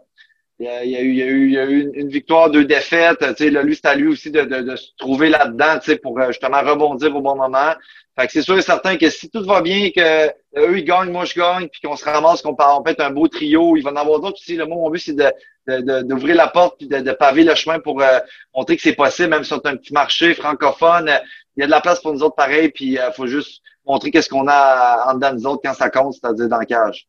[0.60, 3.18] il, y a a eu, il y a eu une, victoire, deux défaites.
[3.20, 5.92] Tu sais, là, lui, c'est à lui aussi de, de, de se trouver là-dedans tu
[5.92, 7.74] sais, pour euh, justement rebondir au bon moment.
[8.18, 10.86] Fait que c'est sûr et certain que si tout va bien, que euh, eux, ils
[10.86, 13.82] gagnent, moi, je gagne, puis qu'on se ramasse, qu'on peut en un beau trio, il
[13.82, 14.56] va en avoir d'autres aussi.
[14.56, 18.04] Le mon but, c'est de, d'ouvrir la porte puis de, de, paver le chemin pour
[18.04, 18.20] euh,
[18.56, 21.12] montrer que c'est possible, même si on est un petit marché francophone.
[21.58, 24.12] Il y a de la place pour nous autres pareil, puis il faut juste montrer
[24.12, 27.08] qu'est-ce qu'on a en dedans de nous autres quand ça compte, c'est-à-dire dans le cage.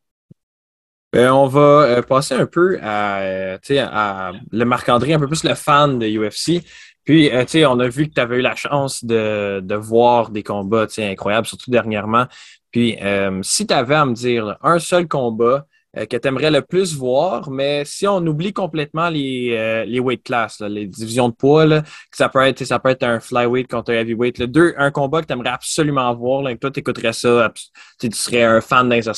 [1.15, 5.45] Euh, on va euh, passer un peu à, euh, à le Marc-André, un peu plus
[5.45, 6.63] le fan de UFC.
[7.05, 7.31] Puis,
[7.65, 11.71] on a vu que tu avais eu la chance de voir des combats incroyables, surtout
[11.71, 12.27] dernièrement.
[12.73, 12.99] Puis,
[13.43, 15.67] si tu avais à me dire un seul combat
[15.97, 20.61] que tu aimerais le plus voir, mais si on oublie complètement les, les weight class,
[20.61, 23.95] les divisions de poids, que ça peut être ça peut être un flyweight contre un
[23.95, 27.53] heavyweight, là, deux, un combat que tu aimerais absolument voir, que toi, tu écouterais ça,
[27.99, 29.09] tu serais un fan des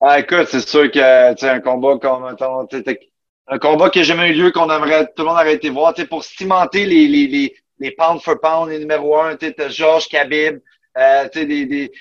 [0.00, 2.24] ah, écoute, c'est sûr que tu un combat comme
[3.50, 5.92] un combat qui n'a jamais eu lieu, qu'on aimerait tout le monde aurait été voir,
[6.08, 10.60] pour cimenter les, les, les, les pound for pound, les numéro un, tu Georges Khabib,
[10.96, 11.92] euh, des, des,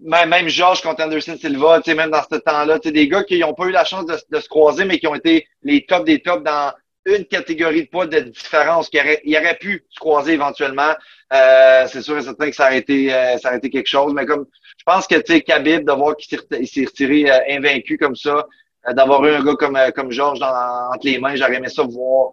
[0.00, 3.66] même, même Georges contre Anderson Silva, même dans ce temps-là, des gars qui n'ont pas
[3.66, 6.72] eu la chance de, se croiser, mais qui ont été les tops des tops dans
[7.06, 10.94] une catégorie de poids de différence, qui aurait, aurait pu se croiser éventuellement.
[11.32, 14.12] Euh, c'est sûr et certain que ça aurait été, euh, ça aurait été quelque chose,
[14.14, 14.46] mais comme
[14.88, 18.46] je pense que, tu Khabib, de voir qu'il s'est retiré euh, invaincu comme ça,
[18.88, 21.82] euh, d'avoir eu un gars comme, euh, comme Georges entre les mains, j'aurais aimé ça
[21.82, 22.32] voir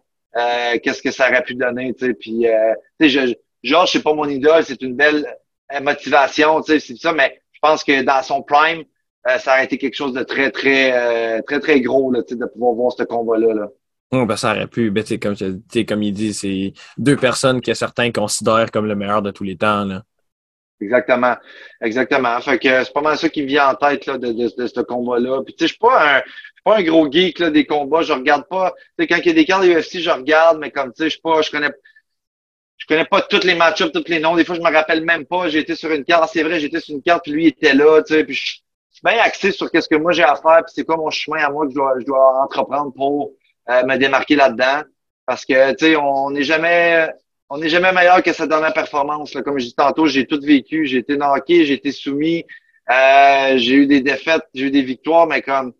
[0.82, 2.13] qu'est-ce que ça aurait pu donner, tu sais.
[2.13, 2.45] Puis,
[3.63, 5.26] Georges, c'est pas mon idole, c'est une belle
[5.82, 8.84] motivation, c'est ça, mais pense que dans son prime,
[9.39, 12.91] ça aurait été quelque chose de très, très, très, très gros, là, de pouvoir voir
[12.91, 13.68] ce combat-là, là.
[14.11, 18.11] Oh, ben, ça aurait pu, ben, comme, comme il dit, c'est deux personnes que certains
[18.11, 19.84] considèrent comme le meilleur de tous les temps.
[19.84, 20.03] Là.
[20.80, 21.36] Exactement.
[21.82, 22.39] Exactement.
[22.41, 24.68] Fait que c'est pas mal ça qui me vient en tête là, de, de, de
[24.68, 25.41] ce combat-là.
[25.43, 26.22] Puis tu sais, je suis pas un.
[26.26, 28.74] Je suis pas un gros geek là, des combats, je regarde pas.
[28.97, 31.05] Sais, quand il y a des cartes de UFC, je regarde, mais comme tu sais,
[31.05, 31.41] je suis pas.
[31.41, 31.72] Je connais
[32.78, 34.36] je connais pas tous les match-ups, tous les noms.
[34.36, 35.48] Des fois, je me rappelle même pas.
[35.50, 36.30] J'ai été sur une carte.
[36.32, 38.24] C'est vrai, j'étais sur une carte, puis lui était là, tu sais.
[38.24, 40.98] Puis je suis bien axé sur qu'est-ce que moi j'ai à faire, puis c'est quoi
[40.98, 43.32] mon chemin à moi que je dois, je dois entreprendre pour
[43.70, 44.84] euh, me démarquer là-dedans.
[45.26, 47.10] Parce que, tu sais, on n'est jamais
[47.50, 49.34] on n'est jamais meilleur que sa dernière performance.
[49.34, 49.42] Là.
[49.44, 50.86] Comme je dis tantôt, j'ai tout vécu.
[50.86, 52.46] J'ai été knocké, j'ai été soumis.
[52.90, 55.74] Euh, j'ai eu des défaites, j'ai eu des victoires, mais comme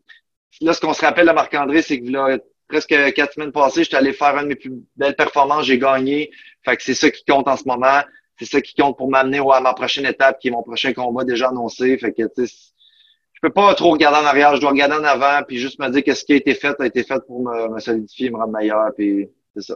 [0.62, 2.38] là, ce qu'on se rappelle de Marc-André, c'est que là,
[2.76, 6.32] presque quatre semaines passées, j'étais allé faire une de mes plus belles performances, j'ai gagné.
[6.64, 8.02] Fait que c'est ça qui compte en ce moment.
[8.38, 11.24] C'est ça qui compte pour m'amener à ma prochaine étape, qui est mon prochain combat
[11.24, 11.98] déjà annoncé.
[11.98, 15.58] Fait que je peux pas trop regarder en arrière, je dois regarder en avant, puis
[15.58, 18.30] juste me dire que ce qui a été fait a été fait pour me, solidifier,
[18.30, 19.76] me rendre meilleur, puis c'est ça.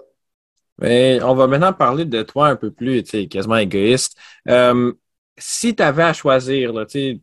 [0.81, 4.17] On va maintenant parler de toi un peu plus, tu quasiment égoïste.
[4.49, 4.91] Euh,
[5.37, 6.73] si tu avais à choisir,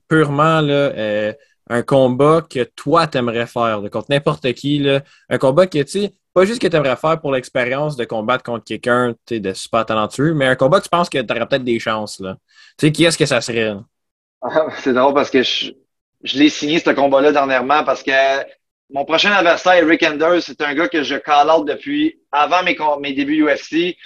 [0.08, 1.32] purement là, euh,
[1.68, 6.12] un combat que toi t'aimerais faire contre n'importe qui, là, un combat que tu sais,
[6.32, 10.34] pas juste que tu aimerais faire pour l'expérience de combattre contre quelqu'un de super talentueux,
[10.34, 12.20] mais un combat que tu penses que tu peut-être des chances.
[12.20, 12.36] Là.
[12.78, 13.74] Tu sais, qui est-ce que ça serait?
[14.78, 15.72] C'est drôle parce que je,
[16.22, 18.12] je l'ai signé ce combat-là dernièrement parce que
[18.90, 23.12] mon prochain adversaire, Rick Anders, c'est un gars que je call depuis avant mes, mes
[23.12, 23.96] débuts UFC.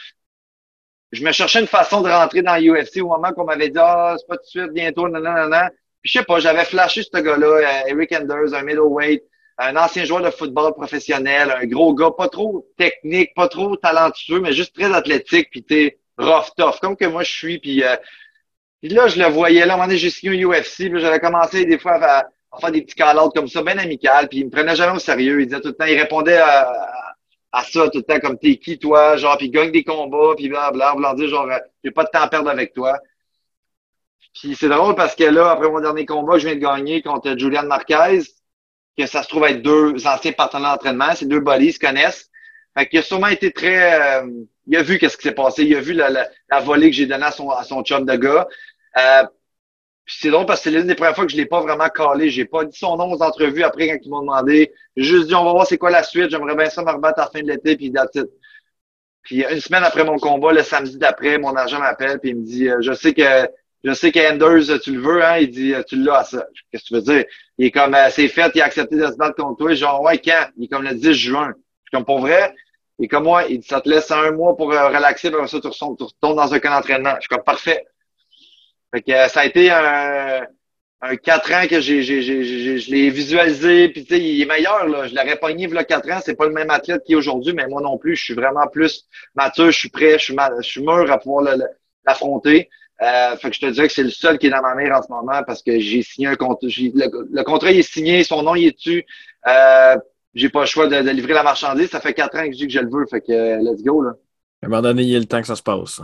[1.12, 4.14] Je me cherchais une façon de rentrer dans UFC au moment qu'on m'avait dit Ah,
[4.16, 5.20] c'est pas tout de suite, bientôt, non.
[6.02, 9.22] Puis je sais pas, j'avais flashé ce gars-là, euh, Eric Anders, un middleweight,
[9.58, 14.40] un ancien joueur de football professionnel, un gros gars, pas trop technique, pas trop talentueux,
[14.40, 17.58] mais juste très athlétique, puis t'es rough tough, comme que moi je suis.
[17.58, 17.96] Puis, euh,
[18.82, 22.02] là, je le voyais, là, à j'ai signé un UFC, puis j'avais commencé des fois
[22.02, 22.26] à,
[22.58, 25.40] faire des petits call comme ça, bien amical, puis il me prenait jamais au sérieux.
[25.40, 26.90] Il disait tout le temps, il répondait à,
[27.52, 30.48] à ça tout le temps, comme t'es qui toi, genre, puis gagne des combats, puis
[30.48, 31.48] blablabla, voulant dire genre,
[31.84, 32.98] j'ai pas de temps à perdre avec toi.
[34.34, 37.36] Puis c'est drôle parce que là, après mon dernier combat, je viens de gagner contre
[37.36, 38.20] Julian Marquez,
[38.96, 42.30] que ça se trouve être deux anciens partenaires d'entraînement, ces deux bodies se connaissent.
[42.76, 44.20] Fait qu'il a sûrement été très...
[44.20, 44.28] Euh,
[44.66, 47.06] il a vu qu'est-ce qui s'est passé, il a vu la, la, volée que j'ai
[47.06, 48.46] donnée à son, à son chum de gars.
[48.96, 49.24] Euh,
[50.06, 52.30] c'est drôle parce que c'est l'une des premières fois que je l'ai pas vraiment calé.
[52.30, 54.72] J'ai pas dit son nom aux entrevues après quand ils m'ont demandé.
[54.96, 56.30] J'ai juste dit, on va voir c'est quoi la suite.
[56.30, 57.92] J'aimerais bien ça me rebattre à la fin de l'été, puis
[59.22, 62.44] Puis une semaine après mon combat, le samedi d'après, mon agent m'appelle puis il me
[62.44, 63.48] dit, euh, je sais que
[63.82, 65.38] je sais qu'Enders, tu le veux, hein?
[65.38, 66.46] Il dit, tu l'as à ça.
[66.70, 67.24] Qu'est-ce que tu veux dire?
[67.58, 69.74] Il est comme, euh, c'est fait, il a accepté de se battre contre toi.
[69.74, 70.48] Genre, ouais, quand?
[70.56, 71.48] Il est comme le 10 juin.
[71.48, 72.54] Je suis comme, pour vrai?
[72.98, 75.48] Il est comme moi, il dit, ça te laisse un mois pour euh, relaxer, puis
[75.48, 75.96] ça, tu retournes
[76.36, 77.14] dans un camp d'entraînement.
[77.16, 77.86] Je suis comme, parfait.
[78.94, 80.46] Fait que ça a été un,
[81.02, 84.46] un 4 ans que j'ai, j'ai, j'ai, je l'ai visualisé, puis tu sais, il est
[84.46, 85.06] meilleur, là.
[85.06, 87.18] Je l'aurais pogné il y a 4 ans, c'est pas le même athlète qu'il est
[87.18, 90.36] aujourd'hui, mais moi non plus, je suis vraiment plus mature, je suis prêt, je suis,
[90.58, 91.56] je suis mûr à pouvoir
[92.04, 92.68] l'affronter.
[93.02, 94.98] Euh, fait que je te dirais que c'est le seul qui est dans ma mère
[94.98, 96.68] en ce moment parce que j'ai signé un contrat.
[96.68, 99.06] Le, contrat il est signé, son nom il est dessus.
[99.46, 99.96] Euh,
[100.34, 101.88] j'ai pas le choix de, livrer la marchandise.
[101.88, 103.06] Ça fait quatre ans que je dis que je le veux.
[103.06, 104.02] Fait que let's go.
[104.02, 104.10] Là.
[104.62, 106.02] À un moment donné, il y a le temps que ça se passe.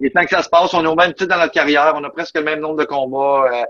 [0.00, 0.74] Il est temps que ça se passe.
[0.74, 1.94] On est au même titre dans notre carrière.
[1.96, 3.46] On a presque le même nombre de combats.
[3.50, 3.64] Euh,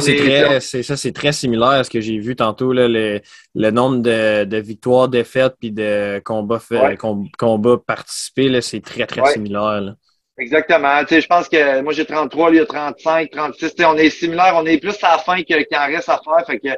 [0.00, 3.20] c'est très, c'est ça, c'est très similaire à ce que j'ai vu tantôt, là, le,
[3.54, 6.98] le nombre de, de, victoires, défaites, puis de combats, fait,
[7.38, 9.80] combats participés, c'est très, très similaire.
[9.80, 9.94] Là.
[10.38, 11.00] Exactement.
[11.04, 13.74] Tu sais, je pense que moi j'ai 33, lui il a 35, 36.
[13.86, 16.46] on est similaire, on est plus à la fin qu'il en reste à faire.
[16.46, 16.68] Fait que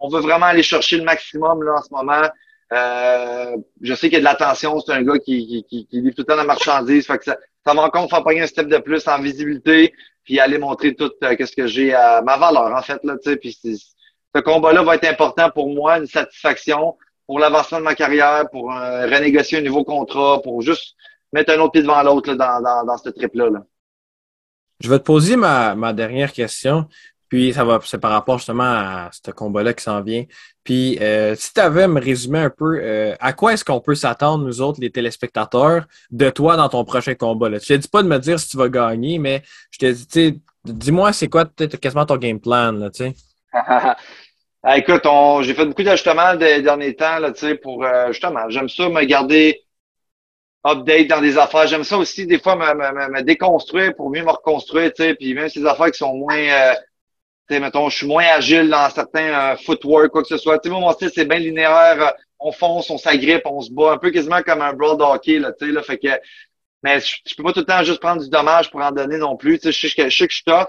[0.00, 2.28] on veut vraiment aller chercher le maximum là en ce moment.
[2.72, 6.00] Euh, je sais qu'il y a de l'attention, c'est un gars qui, qui, qui, qui,
[6.00, 7.06] livre tout le temps la marchandise.
[7.06, 9.94] Fait que ça, ça va encore faire un step de plus en visibilité,
[10.24, 12.98] puis aller montrer tout euh, qu'est-ce que j'ai à ma valeur, en fait.
[13.04, 16.96] Là, puis ce combat-là va être important pour moi, une satisfaction
[17.26, 20.94] pour l'avancement de ma carrière, pour euh, renégocier un nouveau contrat, pour juste
[21.34, 23.50] mettre un autre pied devant l'autre dans, dans, dans ce trip-là.
[24.80, 26.86] Je vais te poser ma, ma dernière question.
[27.28, 30.24] Puis ça va, c'est par rapport justement à ce combat-là qui s'en vient.
[30.62, 33.80] Puis euh, si tu avais à me résumer un peu, euh, à quoi est-ce qu'on
[33.80, 37.48] peut s'attendre, nous autres, les téléspectateurs, de toi dans ton prochain combat?
[37.48, 37.58] Là?
[37.60, 40.40] Je te dis pas de me dire si tu vas gagner, mais je te dis,
[40.64, 41.44] dis-moi, c'est quoi
[41.80, 43.14] quasiment ton game plan, là, tu sais?
[43.52, 43.96] Ah,
[44.76, 45.02] écoute,
[45.42, 48.88] j'ai fait beaucoup d'ajustements des derniers temps, là, tu sais, pour euh, justement, j'aime ça
[48.88, 49.64] me garder
[50.64, 51.66] update dans des affaires.
[51.66, 55.14] J'aime ça aussi, des fois, me, me, me, déconstruire pour mieux me reconstruire, tu sais.
[55.14, 56.74] Puis même ces affaires qui sont moins, euh,
[57.48, 60.58] tu sais, mettons, je suis moins agile dans certains euh, footwork, quoi que ce soit.
[60.58, 62.00] Tu sais, mon style, c'est bien linéaire.
[62.00, 62.10] Euh,
[62.40, 65.52] on fonce, on s'agrippe, on se bat, un peu quasiment comme un brawl hockey, là,
[65.52, 65.82] tu sais, là.
[65.82, 66.08] Fait que,
[66.82, 69.36] mais je, peux pas tout le temps juste prendre du dommage pour en donner non
[69.36, 69.58] plus.
[69.58, 70.66] Tu sais, je sais que je, sais que je suis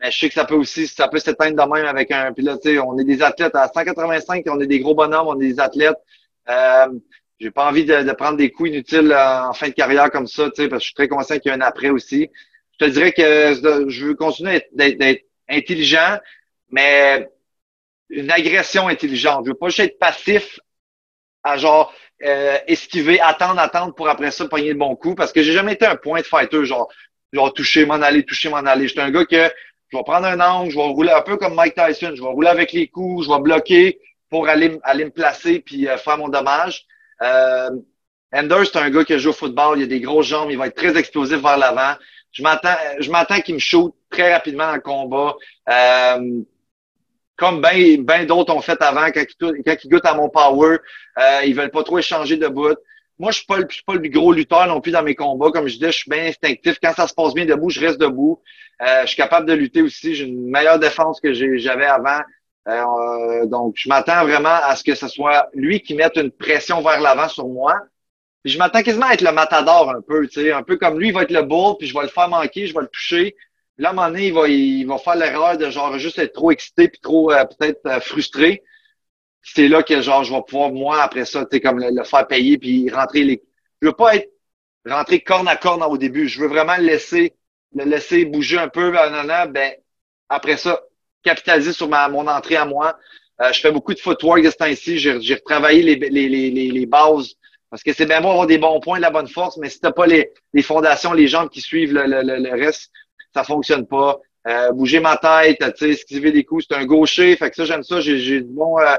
[0.00, 2.32] mais je sais que ça peut aussi, ça peut s'éteindre de même avec un.
[2.32, 5.28] Puis là, tu sais, on est des athlètes à 185, on est des gros bonhommes,
[5.28, 5.98] on est des athlètes.
[6.48, 6.88] Euh,
[7.42, 10.62] j'ai pas envie de, prendre des coups inutiles en fin de carrière comme ça, tu
[10.62, 12.30] sais, parce que je suis très conscient qu'il y a un après aussi.
[12.78, 16.18] Je te dirais que je veux continuer d'être intelligent,
[16.70, 17.28] mais
[18.10, 19.44] une agression intelligente.
[19.44, 20.60] Je veux pas juste être passif
[21.42, 25.42] à genre euh, esquiver, attendre, attendre pour après ça pogner le bon coup, parce que
[25.42, 26.88] j'ai jamais été un point de fighter, genre,
[27.32, 28.86] genre toucher, m'en aller, toucher, m'en aller.
[28.86, 29.50] J'étais un gars que
[29.88, 32.28] je vais prendre un angle, je vais rouler un peu comme Mike Tyson, je vais
[32.28, 33.98] rouler avec les coups, je vais bloquer
[34.30, 36.86] pour aller, aller me placer puis euh, faire mon dommage.
[37.22, 37.70] Euh,
[38.34, 40.66] Anders, c'est un gars qui joue au football, il a des grosses jambes, il va
[40.66, 41.94] être très explosif vers l'avant.
[42.32, 45.34] Je m'attends, je m'attends qu'il me shoot très rapidement le combat.
[45.68, 46.40] Euh,
[47.36, 50.78] comme bien ben d'autres ont fait avant, quand ils, quand goûtent à mon power,
[51.18, 52.76] euh, ils veulent pas trop échanger de bout.
[53.18, 55.50] Moi, je suis pas, je suis pas le gros lutteur non plus dans mes combats.
[55.50, 56.78] Comme je disais, je suis bien instinctif.
[56.82, 58.40] Quand ça se passe bien debout, je reste debout.
[58.80, 60.14] Euh, je suis capable de lutter aussi.
[60.14, 62.20] J'ai une meilleure défense que j'avais avant.
[62.68, 66.80] Euh, donc, je m'attends vraiment à ce que ce soit lui qui mette une pression
[66.80, 67.74] vers l'avant sur moi.
[68.44, 71.08] Je m'attends quasiment à être le matador un peu, tu sais, un peu comme lui,
[71.08, 73.36] il va être le bull, puis je vais le faire manquer, je vais le toucher.
[73.78, 76.32] Là, à un moment donné, il va, il va faire l'erreur de genre juste être
[76.34, 78.62] trop excité puis trop euh, peut-être euh, frustré.
[79.42, 82.26] C'est là que genre je vais pouvoir moi après ça, tu sais, comme le, faire
[82.26, 83.42] payer puis rentrer les.
[83.80, 84.30] Je veux pas être
[84.86, 86.28] rentrer corne à corne au début.
[86.28, 87.34] Je veux vraiment le laisser
[87.74, 88.90] le laisser bouger un peu.
[88.92, 89.72] Ben, ben
[90.28, 90.80] après ça,
[91.22, 92.98] capitaliser sur ma, mon entrée à moi.
[93.40, 94.98] Euh, je fais beaucoup de footwork de ce temps-ci.
[94.98, 97.34] J'ai retravaillé les, les, les, les, bases
[97.70, 99.80] parce que c'est bien bon avoir des bons points, de la bonne force, mais si
[99.80, 102.90] t'as pas les, les fondations, les jambes qui suivent le, le, le reste,
[103.34, 104.20] ça fonctionne pas.
[104.46, 107.36] Euh, bouger ma tête, tu esquiver des coups, c'est un gaucher.
[107.36, 108.00] Fait que ça, j'aime ça.
[108.00, 108.96] J'ai du bon, euh,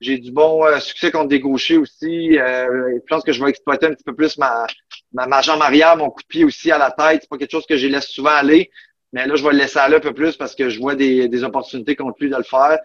[0.00, 2.32] j'ai du bon euh, succès contre des gauchers aussi.
[2.32, 4.66] je pense que je vais exploiter un petit peu plus ma,
[5.12, 7.22] ma, ma jambe arrière, mon coup de pied aussi à la tête.
[7.22, 8.70] C'est pas quelque chose que je laisse souvent aller.
[9.12, 11.28] Mais là, je vais le laisser aller un peu plus parce que je vois des,
[11.28, 12.78] des opportunités contre lui de le faire.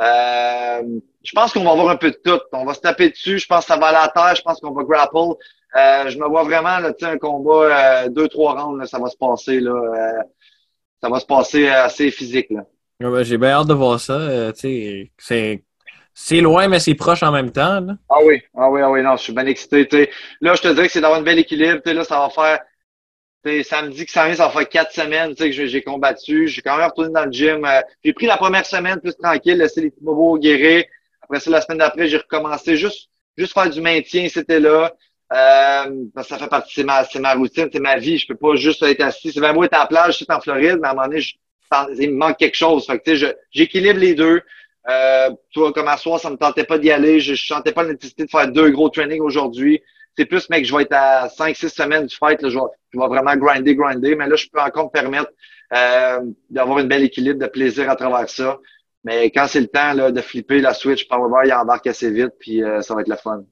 [0.00, 0.82] Euh,
[1.22, 2.40] je pense qu'on va avoir un peu de tout.
[2.52, 3.38] On va se taper dessus.
[3.38, 4.34] Je pense que ça va aller à terre.
[4.36, 5.36] Je pense qu'on va grapple.
[5.76, 9.16] Euh, je me vois vraiment là, un combat euh, deux, trois rounds, ça va se
[9.16, 9.58] passer.
[9.58, 10.22] Là, euh,
[11.02, 12.46] ça va se passer assez physique.
[12.50, 12.64] Là.
[13.00, 14.52] ben, J'ai bien hâte de voir ça.
[14.54, 17.80] c'est, c'est loin, mais c'est proche en même temps.
[17.80, 17.94] Là.
[18.08, 20.10] Ah oui, ah oui, ah oui, non, je suis bien excité.
[20.40, 21.80] Là, je te dirais que c'est d'avoir un bel équilibre.
[21.84, 22.60] Là, ça va faire
[23.62, 26.48] samedi que ça vient, ça faire quatre semaines que j'ai combattu.
[26.48, 27.64] J'ai quand même retourné dans le gym.
[27.64, 30.84] Euh, j'ai pris la première semaine plus tranquille, laissé les petits bobos guérir.
[31.22, 34.92] Après ça, la semaine d'après, j'ai recommencé juste, juste faire du maintien, c'était là.
[35.32, 38.18] Euh, ça fait partie, c'est ma, c'est ma routine, c'est ma vie.
[38.18, 39.32] Je peux pas juste être assis.
[39.32, 41.06] C'est bien beau être à la plage, je suis en Floride, mais à un moment
[41.06, 41.34] donné, je,
[41.98, 42.86] il me manque quelque chose.
[42.86, 43.14] Fait que,
[43.50, 44.40] j'équilibre les deux.
[44.88, 47.20] Euh, toi, comme à soir, ça me tentait pas d'y aller.
[47.20, 49.82] Je, je sentais pas la nécessité de faire deux gros trainings aujourd'hui
[50.16, 52.98] c'est plus, mec, je vais être à 5-6 semaines du fight, là, je, vais, je
[52.98, 55.30] vais vraiment grinder, grinder, mais là, je peux encore me permettre
[55.72, 58.58] euh, d'avoir une belle équilibre de plaisir à travers ça.
[59.02, 62.32] Mais quand c'est le temps là, de flipper la Switch Powerball, il embarque assez vite,
[62.38, 63.44] puis euh, ça va être le fun.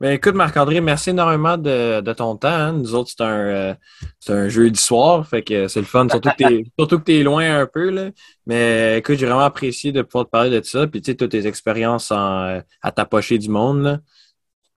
[0.00, 2.48] Ben, écoute, Marc-André, merci énormément de, de ton temps.
[2.48, 2.72] Hein.
[2.72, 3.74] Nous autres, c'est un, euh,
[4.18, 7.66] c'est un jeudi soir, fait que c'est le fun, surtout que tu es loin un
[7.66, 7.90] peu.
[7.90, 8.10] Là.
[8.46, 11.32] Mais écoute, j'ai vraiment apprécié de pouvoir te parler de ça, puis tu sais, toutes
[11.32, 14.02] tes expériences en, à t'approcher du monde.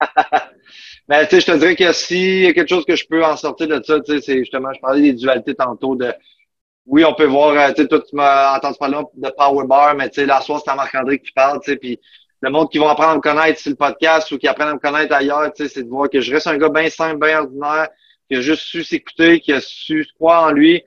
[1.08, 3.22] Ben, tu sais, je te dirais que s'il y a quelque chose que je peux
[3.22, 6.14] en sortir de ça, tu sais, c'est justement, je parlais des dualités tantôt de
[6.86, 9.94] oui, on peut voir, euh, tu sais, toi, tu m'as entendu parler de Power Bar,
[9.96, 11.98] mais tu sais, la soirée, c'est Marc-André qui parle, tu sais, puis
[12.40, 14.74] le monde qui va apprendre à me connaître sur le podcast ou qui apprend à
[14.74, 17.18] me connaître ailleurs, tu sais, c'est de voir que je reste un gars bien simple,
[17.18, 17.88] bien ordinaire,
[18.30, 20.82] qui a juste su s'écouter, qui a su croire en lui,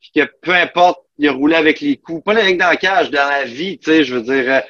[0.00, 3.10] puis que peu importe, il a roulé avec les coups, pas avec dans la cage,
[3.10, 4.60] dans la vie, tu sais, je veux dire, euh,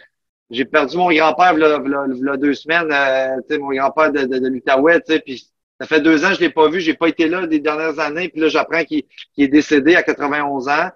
[0.50, 5.48] j'ai perdu mon grand-père il deux semaines, euh, mon grand-père de, de, de l'Outaouais, puis
[5.80, 7.98] ça fait deux ans que je l'ai pas vu, j'ai pas été là des dernières
[8.00, 9.04] années, puis là j'apprends qu'il
[9.36, 10.88] est décédé à 91 ans.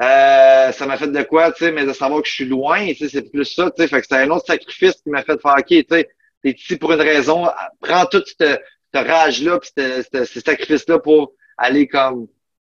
[0.00, 2.86] Euh, ça m'a fait de quoi, tu sais, mais de savoir que je suis loin,
[2.98, 5.56] c'est plus ça, tu sais, fait que c'est un autre sacrifice qui m'a fait faire,
[5.58, 6.08] ok, tu sais,
[6.42, 7.46] t'es ici pour une raison,
[7.80, 8.62] prends toute cette,
[8.94, 12.28] cette rage-là, puis ce sacrifice-là pour aller comme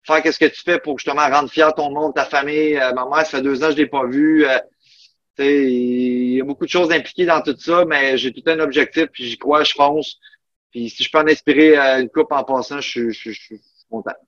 [0.03, 2.77] faire qu'est-ce que tu fais pour justement rendre fier ton monde, ta famille.
[2.77, 4.45] Euh, ma ça fait deux ans que je l'ai pas vue.
[4.45, 4.57] Euh,
[5.41, 9.07] il y a beaucoup de choses impliquées dans tout ça, mais j'ai tout un objectif,
[9.07, 10.19] puis j'y crois, je fonce.
[10.71, 13.61] Puis si je peux en inspirer euh, une coupe en passant, je, je, je suis
[13.89, 14.13] content.